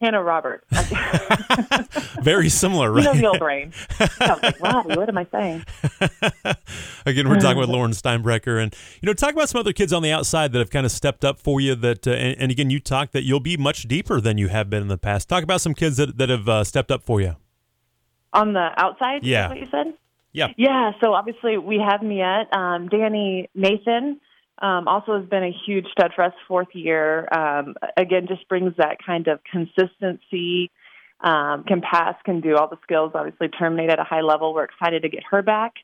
Hannah 0.00 0.22
Roberts. 0.22 0.64
Very 2.22 2.48
similar, 2.48 2.90
right? 2.90 3.04
You 3.04 3.12
know 3.12 3.20
the 3.20 3.26
old 3.26 3.38
brain. 3.38 3.72
I 3.98 4.08
was 4.20 4.42
like, 4.42 4.60
Roddy, 4.60 4.96
what 4.96 5.08
am 5.08 5.18
I 5.18 5.26
saying? 5.30 5.64
Again, 7.06 7.28
we're 7.28 7.38
talking 7.38 7.58
with 7.58 7.68
Lauren 7.70 7.92
Steinbrecher, 7.92 8.62
and 8.62 8.74
you 9.02 9.06
know, 9.06 9.12
talk 9.12 9.32
about 9.32 9.50
some 9.50 9.58
other 9.58 9.74
kids 9.74 9.92
on 9.92 10.02
the 10.02 10.10
outside 10.10 10.52
that 10.52 10.58
have 10.58 10.70
kind 10.70 10.86
of 10.86 10.92
stepped 10.92 11.24
up 11.24 11.38
for 11.38 11.60
you. 11.60 11.74
That, 11.74 12.06
uh, 12.06 12.12
and, 12.12 12.40
and, 12.40 12.50
again, 12.50 12.70
you 12.70 12.80
talked 12.80 13.12
that 13.12 13.24
you'll 13.24 13.40
be 13.40 13.56
much 13.56 13.82
deeper 13.82 14.20
than 14.20 14.38
you 14.38 14.48
have 14.48 14.70
been 14.70 14.82
in 14.82 14.88
the 14.88 14.98
past. 14.98 15.28
Talk 15.28 15.42
about 15.42 15.60
some 15.60 15.74
kids 15.74 15.98
that 15.98 16.16
that 16.16 16.30
have 16.30 16.48
uh, 16.48 16.64
stepped 16.64 16.90
up 16.90 17.02
for 17.02 17.20
you. 17.20 17.36
On 18.32 18.52
the 18.54 18.70
outside, 18.76 19.24
yeah. 19.24 19.48
what 19.48 19.58
you 19.58 19.66
said? 19.70 19.94
Yeah. 20.32 20.48
Yeah. 20.56 20.92
So 21.00 21.12
obviously 21.12 21.58
we 21.58 21.78
have 21.78 22.02
Miette, 22.02 22.52
um, 22.52 22.88
Danny 22.88 23.50
Nathan. 23.54 24.20
Um, 24.60 24.88
also 24.88 25.18
has 25.18 25.28
been 25.28 25.42
a 25.42 25.54
huge 25.66 25.86
stud 25.92 26.12
for 26.14 26.24
us 26.24 26.34
fourth 26.46 26.68
year. 26.74 27.26
Um, 27.32 27.74
again, 27.96 28.26
just 28.28 28.46
brings 28.48 28.74
that 28.76 28.98
kind 29.04 29.26
of 29.28 29.40
consistency. 29.50 30.70
Um, 31.22 31.64
can 31.64 31.80
pass, 31.82 32.14
can 32.24 32.40
do 32.40 32.56
all 32.56 32.68
the 32.68 32.78
skills. 32.82 33.12
Obviously, 33.14 33.48
terminate 33.48 33.90
at 33.90 33.98
a 33.98 34.04
high 34.04 34.20
level. 34.22 34.54
We're 34.54 34.64
excited 34.64 35.02
to 35.02 35.08
get 35.08 35.22
her 35.30 35.42
back. 35.42 35.74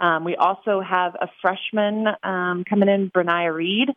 Um, 0.00 0.24
we 0.24 0.36
also 0.36 0.80
have 0.80 1.14
a 1.14 1.28
freshman 1.40 2.06
um, 2.22 2.64
coming 2.68 2.88
in, 2.88 3.10
Brenia 3.10 3.54
Reed, 3.54 3.90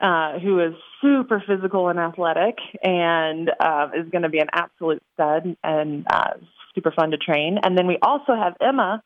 uh, 0.00 0.38
who 0.38 0.60
is 0.60 0.74
super 1.00 1.42
physical 1.46 1.88
and 1.88 1.98
athletic, 1.98 2.56
and 2.82 3.50
uh, 3.60 3.88
is 3.94 4.08
going 4.10 4.22
to 4.22 4.30
be 4.30 4.38
an 4.38 4.48
absolute 4.52 5.02
stud 5.12 5.56
and 5.62 6.06
uh, 6.10 6.34
super 6.74 6.90
fun 6.90 7.10
to 7.10 7.18
train. 7.18 7.58
And 7.62 7.76
then 7.76 7.86
we 7.86 7.98
also 8.00 8.34
have 8.34 8.54
Emma, 8.60 9.02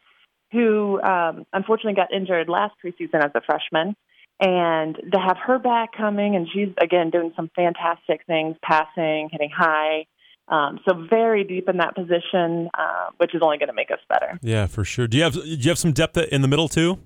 who 0.53 1.01
um, 1.03 1.45
unfortunately 1.53 1.95
got 1.95 2.13
injured 2.13 2.49
last 2.49 2.75
preseason 2.85 3.25
as 3.25 3.33
a 3.35 3.41
freshman 3.41 3.97
and 4.41 4.95
to 5.13 5.19
have 5.19 5.37
her 5.37 5.59
back 5.59 5.93
coming 5.97 6.37
and 6.37 6.49
she's 6.53 6.69
again 6.81 7.11
doing 7.11 7.33
some 7.35 7.51
fantastic 7.57 8.25
things 8.27 8.57
passing 8.63 9.29
hitting 9.33 9.51
high 9.51 10.07
um, 10.49 10.81
so 10.89 11.07
very 11.11 11.45
deep 11.45 11.69
in 11.69 11.77
that 11.79 11.95
position 11.95 12.71
uh, 12.75 13.11
which 13.19 13.35
is 13.35 13.43
only 13.43 13.59
going 13.59 13.69
to 13.69 13.75
make 13.75 13.91
us 13.91 13.99
better. 14.09 14.39
Yeah 14.43 14.67
for 14.67 14.85
sure. 14.85 15.07
Do 15.07 15.17
you 15.17 15.25
have 15.25 15.35
do 15.35 15.41
you 15.45 15.69
have 15.69 15.79
some 15.79 15.93
depth 15.93 16.17
in 16.17 16.43
the 16.43 16.49
middle 16.49 16.69
too? 16.69 16.99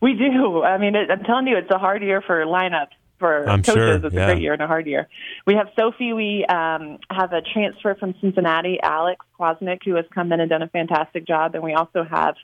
We 0.00 0.14
do. 0.14 0.62
I 0.62 0.78
mean 0.78 0.94
it, 0.94 1.10
i'm 1.10 1.24
telling 1.24 1.46
you 1.46 1.56
it's 1.56 1.70
a 1.70 1.78
hard 1.78 2.02
year 2.02 2.22
for 2.22 2.44
lineups 2.44 2.94
for 3.18 3.48
I'm 3.48 3.62
coaches. 3.62 3.74
sure, 3.74 3.94
it's 3.94 4.14
yeah. 4.14 4.24
a 4.24 4.26
great 4.26 4.42
year 4.42 4.52
and 4.52 4.60
a 4.60 4.66
hard 4.66 4.86
year. 4.86 5.08
We 5.46 5.54
have 5.54 5.68
sophie. 5.78 6.12
We 6.12 6.44
um, 6.44 6.98
have 7.10 7.32
a 7.32 7.40
transfer 7.40 7.94
from 7.94 8.14
cincinnati 8.20 8.78
alex 8.82 9.24
kwasnick 9.40 9.80
who 9.84 9.94
has 9.94 10.04
come 10.14 10.32
in 10.32 10.40
and 10.40 10.50
done 10.50 10.62
a 10.62 10.68
fantastic 10.68 11.26
job 11.26 11.54
and 11.54 11.64
we 11.64 11.72
also 11.72 12.04
have 12.04 12.34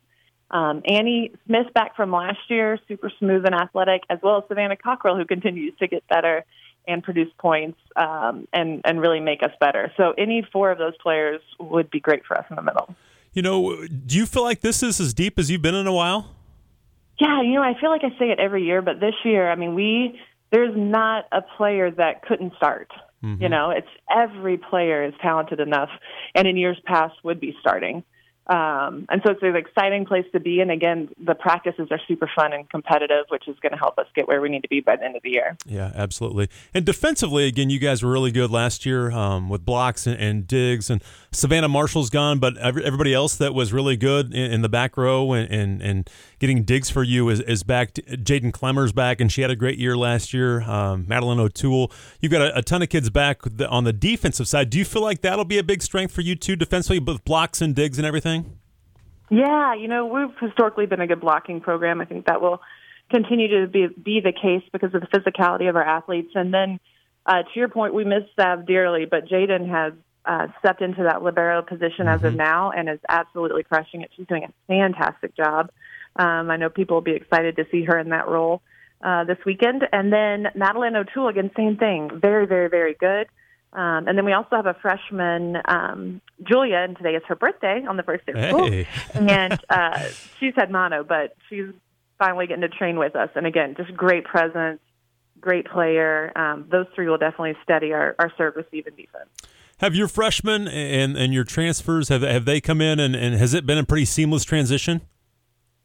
um, 0.52 0.82
Annie 0.85 1.32
Smith 1.47 1.73
back 1.75 1.97
from 1.97 2.12
last 2.12 2.38
year, 2.49 2.78
super 2.87 3.11
smooth 3.18 3.47
and 3.47 3.54
athletic, 3.54 4.02
as 4.11 4.18
well 4.23 4.38
as 4.38 4.44
Savannah 4.49 4.76
Cockrell, 4.76 5.16
who 5.16 5.25
continues 5.25 5.75
to 5.78 5.88
get 5.88 6.06
better 6.09 6.44
and 6.87 7.02
produce 7.02 7.32
points 7.38 7.78
um, 7.97 8.47
and 8.52 8.80
and 8.85 9.00
really 9.00 9.21
make 9.21 9.42
us 9.42 9.52
better. 9.61 9.92
So 9.97 10.12
any 10.18 10.47
four 10.52 10.71
of 10.71 10.78
those 10.78 10.97
players 11.02 11.40
would 11.59 11.90
be 11.90 12.00
great 12.00 12.25
for 12.26 12.37
us 12.37 12.44
in 12.50 12.56
the 12.56 12.62
middle. 12.62 12.94
You 13.32 13.42
know, 13.42 13.87
do 13.87 14.18
you 14.18 14.26
feel 14.26 14.42
like 14.42 14.61
this 14.61 14.82
is 14.82 15.00
as 15.00 15.14
deep 15.14 15.38
as 15.38 15.50
you've 15.50 15.62
been 15.62 15.75
in 15.75 15.87
a 15.87 15.92
while? 15.92 16.35
Yeah, 17.18 17.40
you 17.42 17.54
know, 17.54 17.62
I 17.62 17.78
feel 17.80 17.90
like 17.90 18.02
I 18.04 18.11
say 18.18 18.30
it 18.30 18.38
every 18.38 18.64
year, 18.64 18.82
but 18.82 19.00
this 19.00 19.14
year, 19.25 19.50
I 19.50 19.54
mean, 19.54 19.75
we 19.75 20.21
there's 20.50 20.75
not 20.76 21.25
a 21.32 21.40
player 21.40 21.90
that 21.90 22.23
couldn't 22.23 22.54
start. 22.56 22.90
Mm-hmm. 23.25 23.42
You 23.42 23.49
know, 23.49 23.71
it's 23.71 23.88
every 24.14 24.59
player 24.59 25.04
is 25.04 25.14
talented 25.23 25.61
enough, 25.61 25.90
and 26.35 26.47
in 26.47 26.56
years 26.56 26.78
past 26.85 27.14
would 27.23 27.40
be 27.40 27.56
starting. 27.61 28.04
Um, 28.46 29.06
and 29.08 29.22
so 29.25 29.32
it's 29.32 29.42
an 29.42 29.54
exciting 29.54 30.04
place 30.04 30.26
to 30.32 30.40
be. 30.40 30.61
And 30.61 30.70
again, 30.70 31.08
the 31.25 31.34
practices 31.34 31.88
are 31.90 32.00
super 32.08 32.28
fun 32.34 32.52
and 32.52 32.68
competitive, 32.68 33.26
which 33.28 33.46
is 33.46 33.56
going 33.61 33.72
to 33.72 33.78
help 33.78 33.99
us 33.99 34.06
get 34.14 34.26
where 34.26 34.40
we 34.40 34.49
need 34.49 34.62
to 34.62 34.68
be 34.68 34.80
by 34.80 34.96
the 34.96 35.04
end 35.04 35.16
of 35.16 35.22
the 35.22 35.30
year. 35.30 35.56
Yeah, 35.64 35.92
absolutely. 35.94 36.49
And 36.75 36.84
defensively, 36.84 37.46
again, 37.46 37.70
you 37.70 37.78
guys 37.78 38.02
were 38.02 38.11
really 38.11 38.32
good 38.32 38.50
last 38.50 38.84
year 38.84 39.12
um, 39.12 39.49
with 39.49 39.64
blocks 39.64 40.06
and, 40.06 40.18
and, 40.18 40.46
digs. 40.46 40.90
And 40.90 41.02
Savannah 41.30 41.68
Marshall's 41.68 42.11
gone, 42.11 42.40
but 42.40 42.56
everybody 42.56 43.14
else 43.14 43.37
that 43.37 43.54
was 43.54 43.72
really 43.72 43.96
good 43.96 44.34
in, 44.34 44.52
in 44.52 44.62
the 44.62 44.68
back 44.68 44.96
row 44.96 45.32
and, 45.32 45.50
and, 45.50 45.82
and, 45.82 46.11
getting 46.42 46.64
digs 46.64 46.90
for 46.90 47.04
you 47.04 47.28
is, 47.28 47.38
is 47.42 47.62
back. 47.62 47.94
Jaden 47.94 48.52
Clemmer's 48.52 48.90
back, 48.90 49.20
and 49.20 49.30
she 49.30 49.42
had 49.42 49.50
a 49.52 49.54
great 49.54 49.78
year 49.78 49.96
last 49.96 50.34
year. 50.34 50.62
Um, 50.62 51.04
Madeline 51.06 51.38
O'Toole. 51.38 51.92
You've 52.20 52.32
got 52.32 52.42
a, 52.42 52.58
a, 52.58 52.62
ton 52.62 52.82
of 52.82 52.88
kids 52.88 53.11
back 53.11 53.42
on 53.68 53.84
the 53.84 53.92
defensive 53.92 54.49
side. 54.49 54.68
Do 54.68 54.76
you 54.76 54.84
feel 54.84 55.02
like 55.02 55.20
that'll 55.20 55.44
be 55.44 55.58
a 55.58 55.62
big 55.62 55.82
strength 55.82 56.12
for 56.12 56.20
you 56.20 56.34
too, 56.34 56.56
defensively, 56.56 56.99
with 56.99 57.25
blocks 57.25 57.62
and 57.62 57.76
digs 57.76 57.96
and 57.96 58.04
everything? 58.04 58.41
Yeah, 59.32 59.74
you 59.74 59.88
know, 59.88 60.04
we've 60.04 60.36
historically 60.38 60.84
been 60.84 61.00
a 61.00 61.06
good 61.06 61.22
blocking 61.22 61.62
program. 61.62 62.02
I 62.02 62.04
think 62.04 62.26
that 62.26 62.42
will 62.42 62.60
continue 63.10 63.62
to 63.62 63.66
be 63.66 63.86
be 63.86 64.20
the 64.20 64.30
case 64.32 64.62
because 64.74 64.94
of 64.94 65.00
the 65.00 65.06
physicality 65.06 65.70
of 65.70 65.76
our 65.76 65.82
athletes. 65.82 66.32
And 66.34 66.52
then, 66.52 66.78
uh, 67.24 67.42
to 67.42 67.58
your 67.58 67.68
point, 67.68 67.94
we 67.94 68.04
miss 68.04 68.24
Sav 68.38 68.66
dearly, 68.66 69.06
but 69.06 69.26
Jaden 69.26 69.70
has 69.70 69.94
uh, 70.26 70.48
stepped 70.58 70.82
into 70.82 71.04
that 71.04 71.22
libero 71.22 71.62
position 71.62 72.04
mm-hmm. 72.04 72.08
as 72.08 72.24
of 72.24 72.34
now 72.34 72.72
and 72.72 72.90
is 72.90 72.98
absolutely 73.08 73.62
crushing 73.62 74.02
it. 74.02 74.10
She's 74.14 74.26
doing 74.26 74.44
a 74.44 74.52
fantastic 74.66 75.34
job. 75.34 75.70
Um, 76.14 76.50
I 76.50 76.58
know 76.58 76.68
people 76.68 76.96
will 76.96 77.00
be 77.00 77.12
excited 77.12 77.56
to 77.56 77.64
see 77.70 77.84
her 77.84 77.98
in 77.98 78.10
that 78.10 78.28
role 78.28 78.60
uh, 79.02 79.24
this 79.24 79.38
weekend. 79.46 79.82
And 79.90 80.12
then 80.12 80.48
Madeline 80.54 80.94
O'Toole, 80.94 81.28
again, 81.28 81.50
same 81.56 81.78
thing. 81.78 82.10
Very, 82.20 82.46
very, 82.46 82.68
very 82.68 82.92
good. 82.92 83.28
Um, 83.72 84.06
and 84.06 84.18
then 84.18 84.26
we 84.26 84.34
also 84.34 84.56
have 84.56 84.66
a 84.66 84.74
freshman, 84.74 85.56
um, 85.64 86.20
Julia, 86.42 86.76
and 86.78 86.96
today 86.96 87.14
is 87.14 87.22
her 87.28 87.34
birthday 87.37 87.84
on 87.88 87.96
the 87.96 88.02
first 88.02 88.26
day 88.26 88.32
of 88.32 88.49
school. 88.50 88.70
Hey. 88.70 88.87
and 89.14 89.58
uh, 89.70 89.99
she's 90.40 90.54
had 90.56 90.70
mono, 90.70 91.04
but 91.04 91.37
she's 91.49 91.66
finally 92.18 92.46
getting 92.46 92.62
to 92.62 92.68
train 92.68 92.99
with 92.99 93.16
us. 93.16 93.30
And 93.34 93.46
again, 93.46 93.75
just 93.76 93.94
great 93.94 94.25
presence, 94.25 94.80
great 95.40 95.66
player. 95.66 96.32
Um, 96.37 96.66
those 96.70 96.87
three 96.94 97.08
will 97.08 97.18
definitely 97.18 97.54
steady 97.62 97.92
our, 97.92 98.14
our 98.18 98.32
serve, 98.37 98.56
receive, 98.56 98.87
and 98.87 98.96
defense. 98.96 99.28
Have 99.78 99.94
your 99.96 100.06
freshmen 100.08 100.68
and, 100.68 101.16
and 101.16 101.34
your 101.34 101.42
transfers 101.44 102.08
have 102.08 102.22
have 102.22 102.44
they 102.44 102.61
come 102.61 102.80
in 102.80 103.00
and, 103.00 103.16
and 103.16 103.34
has 103.34 103.52
it 103.52 103.66
been 103.66 103.78
a 103.78 103.84
pretty 103.84 104.04
seamless 104.04 104.44
transition? 104.44 105.00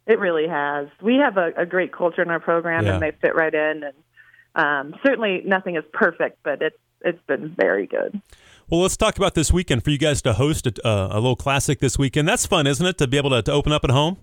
It 0.05 0.19
really 0.19 0.47
has. 0.47 0.87
We 1.01 1.15
have 1.15 1.37
a, 1.37 1.51
a 1.57 1.65
great 1.65 1.91
culture 1.91 2.21
in 2.21 2.29
our 2.29 2.39
program, 2.39 2.85
Yeah. 2.85 2.93
and 2.93 3.01
they 3.01 3.11
fit 3.11 3.35
right 3.35 3.53
in. 3.53 3.83
And 3.83 3.93
um, 4.55 4.99
certainly, 5.03 5.41
nothing 5.45 5.75
is 5.75 5.83
perfect, 5.93 6.39
but 6.43 6.61
it's 6.61 6.77
it's 7.01 7.21
been 7.27 7.49
very 7.57 7.87
good. 7.87 8.21
Well, 8.69 8.81
let's 8.81 8.97
talk 8.97 9.15
about 9.15 9.33
this 9.33 9.49
weekend 9.49 9.85
for 9.85 9.91
you 9.91 9.97
guys 9.97 10.21
to 10.23 10.33
host 10.33 10.67
a, 10.67 10.85
uh, 10.85 11.07
a 11.11 11.15
little 11.21 11.37
classic 11.37 11.79
this 11.79 11.97
weekend. 11.97 12.27
That's 12.27 12.45
fun, 12.45 12.67
isn't 12.67 12.85
it, 12.85 12.97
to 12.97 13.07
be 13.07 13.15
able 13.15 13.29
to, 13.29 13.41
to 13.43 13.51
open 13.53 13.71
up 13.71 13.85
at 13.85 13.91
home? 13.91 14.17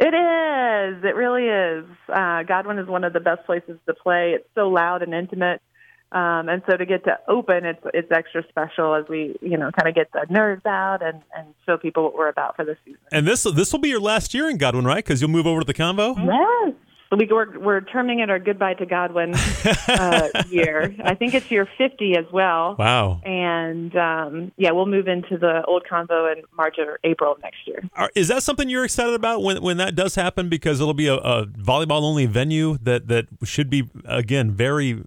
It 0.00 0.12
is. 0.12 1.04
It 1.04 1.14
really 1.14 1.44
is. 1.44 1.84
Uh, 2.08 2.42
Godwin 2.42 2.80
is 2.80 2.88
one 2.88 3.04
of 3.04 3.12
the 3.12 3.20
best 3.20 3.46
places 3.46 3.78
to 3.86 3.94
play. 3.94 4.32
It's 4.32 4.48
so 4.56 4.68
loud 4.68 5.02
and 5.02 5.14
intimate. 5.14 5.62
Um, 6.10 6.48
and 6.48 6.62
so 6.68 6.76
to 6.76 6.84
get 6.84 7.04
to 7.04 7.20
open, 7.28 7.64
it's 7.64 7.80
it's 7.94 8.10
extra 8.10 8.44
special 8.48 8.94
as 8.94 9.08
we 9.08 9.34
you 9.40 9.56
know 9.56 9.70
kind 9.70 9.88
of 9.88 9.94
get 9.94 10.12
the 10.12 10.26
nerves 10.28 10.66
out 10.66 10.98
and, 11.00 11.22
and 11.34 11.54
show 11.64 11.78
people 11.78 12.02
what 12.02 12.14
we're 12.14 12.28
about 12.28 12.56
for 12.56 12.66
the 12.66 12.76
season. 12.84 13.00
And 13.12 13.26
this 13.26 13.44
this 13.44 13.72
will 13.72 13.80
be 13.80 13.88
your 13.88 14.00
last 14.00 14.34
year 14.34 14.50
in 14.50 14.58
Godwin, 14.58 14.84
right? 14.84 15.02
Because 15.02 15.22
you'll 15.22 15.30
move 15.30 15.46
over 15.46 15.60
to 15.60 15.66
the 15.66 15.72
Convo. 15.72 16.14
Yes, 16.18 16.74
we, 17.16 17.26
we're, 17.30 17.58
we're 17.58 17.80
terming 17.80 18.20
it 18.20 18.30
our 18.30 18.38
goodbye 18.38 18.74
to 18.74 18.86
Godwin 18.86 19.34
uh, 19.88 20.28
year. 20.48 20.94
I 21.04 21.14
think 21.14 21.34
it's 21.34 21.50
year 21.50 21.68
50 21.78 22.16
as 22.16 22.24
well. 22.32 22.76
Wow. 22.78 23.20
And 23.24 23.94
um, 23.96 24.52
yeah, 24.56 24.70
we'll 24.70 24.86
move 24.86 25.08
into 25.08 25.36
the 25.36 25.64
old 25.66 25.84
convo 25.90 26.32
in 26.32 26.42
March 26.56 26.76
or 26.78 26.98
April 27.04 27.32
of 27.32 27.42
next 27.42 27.66
year. 27.66 27.82
Is 28.14 28.28
that 28.28 28.42
something 28.42 28.68
you're 28.68 28.84
excited 28.84 29.14
about 29.14 29.42
when, 29.42 29.62
when 29.62 29.76
that 29.76 29.94
does 29.94 30.14
happen? 30.14 30.48
Because 30.48 30.80
it'll 30.80 30.94
be 30.94 31.06
a, 31.06 31.16
a 31.16 31.46
volleyball 31.46 32.02
only 32.02 32.26
venue 32.26 32.78
that, 32.82 33.08
that 33.08 33.26
should 33.44 33.68
be, 33.68 33.90
again, 34.04 34.50
very, 34.50 34.92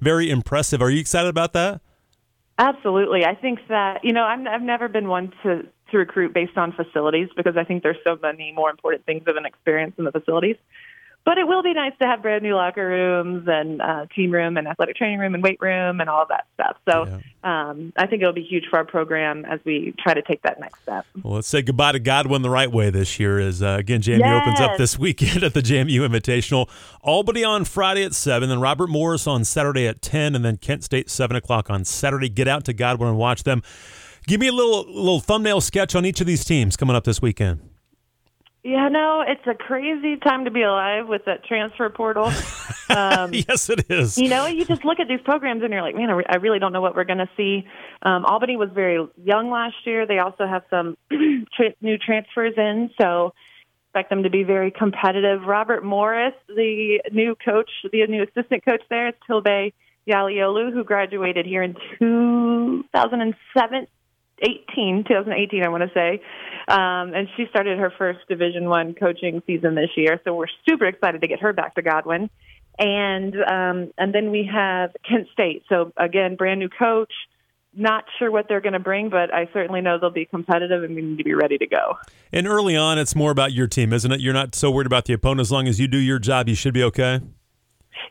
very 0.00 0.30
impressive. 0.30 0.82
Are 0.82 0.90
you 0.90 1.00
excited 1.00 1.28
about 1.28 1.52
that? 1.52 1.80
Absolutely. 2.58 3.24
I 3.24 3.34
think 3.34 3.60
that, 3.68 4.02
you 4.02 4.12
know, 4.12 4.22
I'm, 4.22 4.48
I've 4.48 4.62
never 4.62 4.88
been 4.88 5.08
one 5.08 5.32
to, 5.42 5.62
to 5.90 5.98
recruit 5.98 6.32
based 6.32 6.56
on 6.56 6.72
facilities 6.72 7.28
because 7.36 7.56
I 7.56 7.64
think 7.64 7.82
there's 7.82 7.98
so 8.02 8.18
many 8.20 8.52
more 8.52 8.70
important 8.70 9.04
things 9.04 9.24
of 9.26 9.36
an 9.36 9.44
experience 9.44 9.94
in 9.98 10.04
the 10.04 10.12
facilities. 10.12 10.56
But 11.26 11.38
it 11.38 11.48
will 11.48 11.64
be 11.64 11.74
nice 11.74 11.92
to 12.00 12.06
have 12.06 12.22
brand 12.22 12.44
new 12.44 12.54
locker 12.54 12.86
rooms 12.86 13.48
and 13.48 13.82
uh, 13.82 14.06
team 14.14 14.30
room 14.30 14.56
and 14.56 14.68
athletic 14.68 14.94
training 14.94 15.18
room 15.18 15.34
and 15.34 15.42
weight 15.42 15.58
room 15.60 16.00
and 16.00 16.08
all 16.08 16.22
of 16.22 16.28
that 16.28 16.46
stuff. 16.54 16.76
So 16.88 17.04
yeah. 17.04 17.70
um, 17.70 17.92
I 17.96 18.06
think 18.06 18.22
it'll 18.22 18.32
be 18.32 18.44
huge 18.44 18.66
for 18.70 18.76
our 18.76 18.84
program 18.84 19.44
as 19.44 19.58
we 19.64 19.92
try 19.98 20.14
to 20.14 20.22
take 20.22 20.42
that 20.42 20.60
next 20.60 20.82
step. 20.82 21.04
Well, 21.24 21.34
let's 21.34 21.48
say 21.48 21.62
goodbye 21.62 21.90
to 21.92 21.98
Godwin 21.98 22.42
the 22.42 22.48
right 22.48 22.70
way 22.70 22.90
this 22.90 23.18
year. 23.18 23.40
As 23.40 23.60
uh, 23.60 23.74
again, 23.76 24.02
JMU 24.02 24.20
yes. 24.20 24.40
opens 24.40 24.60
up 24.60 24.78
this 24.78 24.96
weekend 25.00 25.42
at 25.42 25.52
the 25.52 25.62
JMU 25.62 26.08
Invitational. 26.08 26.70
Albany 27.02 27.42
on 27.42 27.64
Friday 27.64 28.04
at 28.04 28.14
seven, 28.14 28.48
then 28.48 28.60
Robert 28.60 28.88
Morris 28.88 29.26
on 29.26 29.44
Saturday 29.44 29.88
at 29.88 30.00
ten, 30.00 30.36
and 30.36 30.44
then 30.44 30.56
Kent 30.56 30.84
State 30.84 31.10
seven 31.10 31.36
o'clock 31.36 31.68
on 31.68 31.84
Saturday. 31.84 32.28
Get 32.28 32.46
out 32.46 32.64
to 32.66 32.72
Godwin 32.72 33.08
and 33.08 33.18
watch 33.18 33.42
them. 33.42 33.62
Give 34.28 34.40
me 34.40 34.46
a 34.46 34.52
little 34.52 34.84
little 34.86 35.20
thumbnail 35.20 35.60
sketch 35.60 35.96
on 35.96 36.06
each 36.06 36.20
of 36.20 36.28
these 36.28 36.44
teams 36.44 36.76
coming 36.76 36.94
up 36.94 37.02
this 37.02 37.20
weekend. 37.20 37.68
Yeah, 38.66 38.88
no, 38.88 39.22
it's 39.24 39.46
a 39.46 39.54
crazy 39.54 40.16
time 40.16 40.44
to 40.44 40.50
be 40.50 40.62
alive 40.62 41.06
with 41.06 41.24
that 41.26 41.44
transfer 41.44 41.88
portal. 41.88 42.32
Um, 42.88 43.34
yes, 43.34 43.68
it 43.68 43.90
is. 43.90 44.16
You 44.16 44.28
know, 44.28 44.46
you 44.46 44.64
just 44.64 44.84
look 44.84 45.00
at 45.00 45.08
these 45.08 45.20
programs 45.24 45.64
and 45.64 45.72
you're 45.72 45.82
like, 45.82 45.96
man, 45.96 46.08
I 46.08 46.36
really 46.36 46.60
don't 46.60 46.72
know 46.72 46.80
what 46.80 46.94
we're 46.94 47.02
going 47.02 47.18
to 47.18 47.28
see. 47.36 47.66
Um, 48.00 48.24
Albany 48.24 48.56
was 48.56 48.68
very 48.72 49.04
young 49.24 49.50
last 49.50 49.74
year. 49.84 50.06
They 50.06 50.20
also 50.20 50.46
have 50.46 50.62
some 50.70 50.96
tra- 51.10 51.74
new 51.80 51.98
transfers 51.98 52.54
in, 52.56 52.90
so 52.96 53.34
expect 53.88 54.10
them 54.10 54.22
to 54.22 54.30
be 54.30 54.44
very 54.44 54.70
competitive. 54.70 55.42
Robert 55.42 55.82
Morris, 55.82 56.34
the 56.46 57.00
new 57.10 57.34
coach, 57.44 57.68
the 57.90 58.06
new 58.06 58.22
assistant 58.22 58.64
coach 58.64 58.82
there, 58.88 59.08
is 59.08 59.14
Tilbe 59.26 59.72
Yaliolu, 60.08 60.72
who 60.72 60.84
graduated 60.84 61.44
here 61.44 61.64
in 61.64 61.74
2007, 61.98 63.88
18, 64.40 65.04
2018, 65.08 65.64
I 65.64 65.68
want 65.68 65.82
to 65.82 65.90
say, 65.94 66.22
um, 66.68 67.14
and 67.14 67.28
she 67.36 67.46
started 67.50 67.78
her 67.78 67.92
first 67.96 68.20
Division 68.28 68.68
One 68.68 68.94
coaching 68.94 69.42
season 69.46 69.74
this 69.74 69.90
year. 69.96 70.20
So 70.24 70.34
we're 70.34 70.46
super 70.68 70.86
excited 70.86 71.22
to 71.22 71.28
get 71.28 71.40
her 71.40 71.52
back 71.52 71.74
to 71.76 71.82
Godwin, 71.82 72.28
and 72.78 73.34
um, 73.34 73.92
and 73.96 74.14
then 74.14 74.30
we 74.30 74.48
have 74.52 74.90
Kent 75.08 75.28
State. 75.32 75.62
So 75.68 75.92
again, 75.96 76.36
brand 76.36 76.60
new 76.60 76.68
coach. 76.68 77.12
Not 77.78 78.04
sure 78.18 78.30
what 78.30 78.46
they're 78.48 78.62
going 78.62 78.72
to 78.72 78.78
bring, 78.78 79.10
but 79.10 79.34
I 79.34 79.50
certainly 79.52 79.82
know 79.82 79.98
they'll 80.00 80.08
be 80.08 80.24
competitive 80.24 80.82
and 80.82 80.96
we 80.96 81.02
need 81.02 81.18
to 81.18 81.24
be 81.24 81.34
ready 81.34 81.58
to 81.58 81.66
go. 81.66 81.98
And 82.32 82.46
early 82.46 82.74
on, 82.74 82.98
it's 82.98 83.14
more 83.14 83.30
about 83.30 83.52
your 83.52 83.66
team, 83.66 83.92
isn't 83.92 84.10
it? 84.10 84.18
You're 84.18 84.32
not 84.32 84.54
so 84.54 84.70
worried 84.70 84.86
about 84.86 85.04
the 85.04 85.12
opponent. 85.12 85.40
As 85.40 85.52
long 85.52 85.68
as 85.68 85.78
you 85.78 85.86
do 85.86 85.98
your 85.98 86.18
job, 86.18 86.48
you 86.48 86.54
should 86.54 86.72
be 86.72 86.82
okay. 86.84 87.20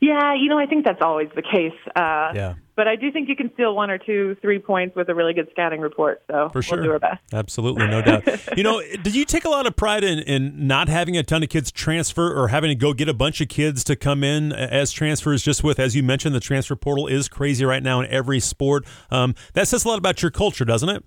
Yeah, 0.02 0.36
you 0.36 0.50
know, 0.50 0.60
I 0.60 0.68
think 0.68 0.86
that's 0.86 1.02
always 1.02 1.30
the 1.36 1.42
case. 1.42 1.74
Uh, 1.96 2.32
yeah. 2.36 2.54
But 2.76 2.90
I 2.90 2.98
do 2.98 3.10
think 3.10 3.30
you 3.30 3.38
can 3.38 3.54
steal 3.54 3.74
one 3.74 3.90
or 3.90 3.98
two, 3.98 4.36
three 4.42 4.60
points 4.60 4.98
with 4.98 5.08
a 5.08 5.16
really 5.16 5.34
good 5.34 5.48
scouting 5.52 5.80
report. 5.80 6.22
So 6.30 6.50
For 6.52 6.62
sure. 6.62 6.78
we'll 6.78 6.86
do 6.86 6.92
our 6.92 7.00
best. 7.00 7.22
Absolutely, 7.32 7.88
no 7.88 8.02
doubt. 8.02 8.24
you 8.58 8.64
know, 8.64 8.82
did 8.82 9.16
you 9.16 9.24
take 9.24 9.46
a 9.46 9.50
lot 9.50 9.66
of 9.66 9.78
pride 9.78 10.04
in, 10.04 10.20
in 10.20 10.68
not 10.68 10.90
having 10.90 11.16
a 11.16 11.24
ton 11.24 11.42
of 11.42 11.48
kids 11.48 11.72
transfer 11.72 12.34
or 12.38 12.50
having 12.50 12.70
to 12.70 12.76
go 12.76 12.94
get 12.94 13.08
a 13.08 13.14
bunch 13.14 13.40
of 13.40 13.48
kids 13.48 13.84
to 13.86 13.96
come 13.96 14.26
in 14.26 14.52
as 14.52 14.92
transfers? 14.92 15.42
Just 15.42 15.64
with, 15.64 15.80
as 15.80 15.96
you 15.96 16.04
mentioned, 16.04 16.36
the 16.36 16.42
transfer 16.42 16.76
portal 16.76 17.08
is 17.08 17.30
crazy 17.30 17.64
right 17.64 17.82
now 17.82 18.02
in 18.02 18.12
every 18.12 18.42
sport. 18.42 18.86
Um, 19.10 19.36
that 19.54 19.70
says 19.70 19.86
a 19.86 19.88
lot 19.88 19.98
about 19.98 20.22
your 20.22 20.32
culture, 20.32 20.66
doesn't 20.66 20.90
it? 20.90 21.04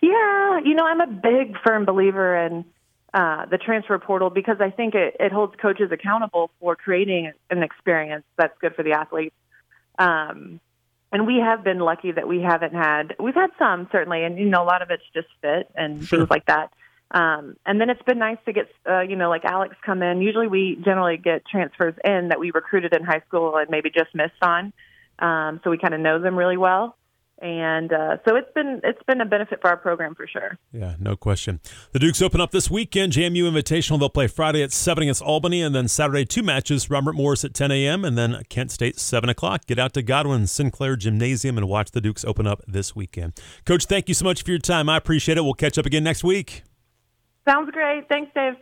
Yeah, 0.00 0.60
you 0.64 0.74
know, 0.74 0.84
I'm 0.84 1.00
a 1.00 1.06
big, 1.08 1.56
firm 1.64 1.84
believer 1.84 2.36
in 2.36 2.64
uh, 3.14 3.46
the 3.46 3.58
transfer 3.58 3.98
portal 3.98 4.30
because 4.30 4.56
I 4.60 4.70
think 4.70 4.94
it, 4.94 5.16
it 5.20 5.32
holds 5.32 5.54
coaches 5.60 5.90
accountable 5.92 6.50
for 6.60 6.76
creating 6.76 7.32
an 7.50 7.62
experience 7.62 8.24
that's 8.38 8.56
good 8.60 8.74
for 8.74 8.82
the 8.82 8.92
athletes. 8.92 9.34
Um, 9.98 10.60
and 11.12 11.26
we 11.26 11.36
have 11.36 11.62
been 11.62 11.78
lucky 11.78 12.12
that 12.12 12.26
we 12.26 12.40
haven't 12.40 12.74
had, 12.74 13.14
we've 13.18 13.34
had 13.34 13.50
some 13.58 13.88
certainly, 13.92 14.24
and 14.24 14.38
you 14.38 14.46
know, 14.46 14.62
a 14.62 14.64
lot 14.64 14.82
of 14.82 14.90
it's 14.90 15.02
just 15.12 15.28
fit 15.42 15.70
and 15.74 16.04
sure. 16.04 16.20
things 16.20 16.30
like 16.30 16.46
that. 16.46 16.72
Um, 17.10 17.56
and 17.66 17.78
then 17.78 17.90
it's 17.90 18.02
been 18.02 18.18
nice 18.18 18.38
to 18.46 18.52
get, 18.54 18.68
uh, 18.88 19.00
you 19.00 19.16
know, 19.16 19.28
like 19.28 19.44
Alex 19.44 19.76
come 19.84 20.02
in. 20.02 20.22
Usually 20.22 20.48
we 20.48 20.80
generally 20.82 21.18
get 21.18 21.44
transfers 21.44 21.94
in 22.04 22.28
that 22.28 22.40
we 22.40 22.50
recruited 22.50 22.94
in 22.94 23.04
high 23.04 23.22
school 23.28 23.56
and 23.56 23.68
maybe 23.68 23.90
just 23.90 24.14
missed 24.14 24.42
on. 24.42 24.72
Um, 25.18 25.60
so 25.62 25.70
we 25.70 25.76
kind 25.76 25.92
of 25.92 26.00
know 26.00 26.18
them 26.18 26.36
really 26.36 26.56
well 26.56 26.96
and 27.42 27.92
uh, 27.92 28.16
so 28.26 28.36
it's 28.36 28.50
been 28.54 28.80
it's 28.84 29.02
been 29.06 29.20
a 29.20 29.26
benefit 29.26 29.60
for 29.60 29.68
our 29.68 29.76
program 29.76 30.14
for 30.14 30.26
sure. 30.26 30.58
Yeah, 30.72 30.94
no 31.00 31.16
question. 31.16 31.60
The 31.90 31.98
Dukes 31.98 32.22
open 32.22 32.40
up 32.40 32.52
this 32.52 32.70
weekend. 32.70 33.12
JMU 33.12 33.50
Invitational. 33.50 33.98
They'll 33.98 34.08
play 34.08 34.28
Friday 34.28 34.62
at 34.62 34.72
seven 34.72 35.02
against 35.02 35.22
Albany, 35.22 35.60
and 35.60 35.74
then 35.74 35.88
Saturday 35.88 36.24
two 36.24 36.42
matches. 36.42 36.88
Robert 36.88 37.14
Morris 37.14 37.44
at 37.44 37.52
10 37.52 37.72
a.m. 37.72 38.04
and 38.04 38.16
then 38.16 38.42
Kent 38.48 38.70
State 38.70 38.98
seven 38.98 39.28
o'clock. 39.28 39.66
Get 39.66 39.78
out 39.78 39.92
to 39.94 40.02
Godwin 40.02 40.46
Sinclair 40.46 40.94
Gymnasium 40.94 41.58
and 41.58 41.68
watch 41.68 41.90
the 41.90 42.00
Dukes 42.00 42.24
open 42.24 42.46
up 42.46 42.62
this 42.66 42.94
weekend. 42.94 43.34
Coach, 43.66 43.86
thank 43.86 44.08
you 44.08 44.14
so 44.14 44.24
much 44.24 44.44
for 44.44 44.50
your 44.50 44.60
time. 44.60 44.88
I 44.88 44.96
appreciate 44.96 45.36
it. 45.36 45.42
We'll 45.42 45.54
catch 45.54 45.76
up 45.78 45.86
again 45.86 46.04
next 46.04 46.22
week. 46.22 46.62
Sounds 47.48 47.70
great. 47.72 48.08
Thanks, 48.08 48.30
Dave. 48.34 48.54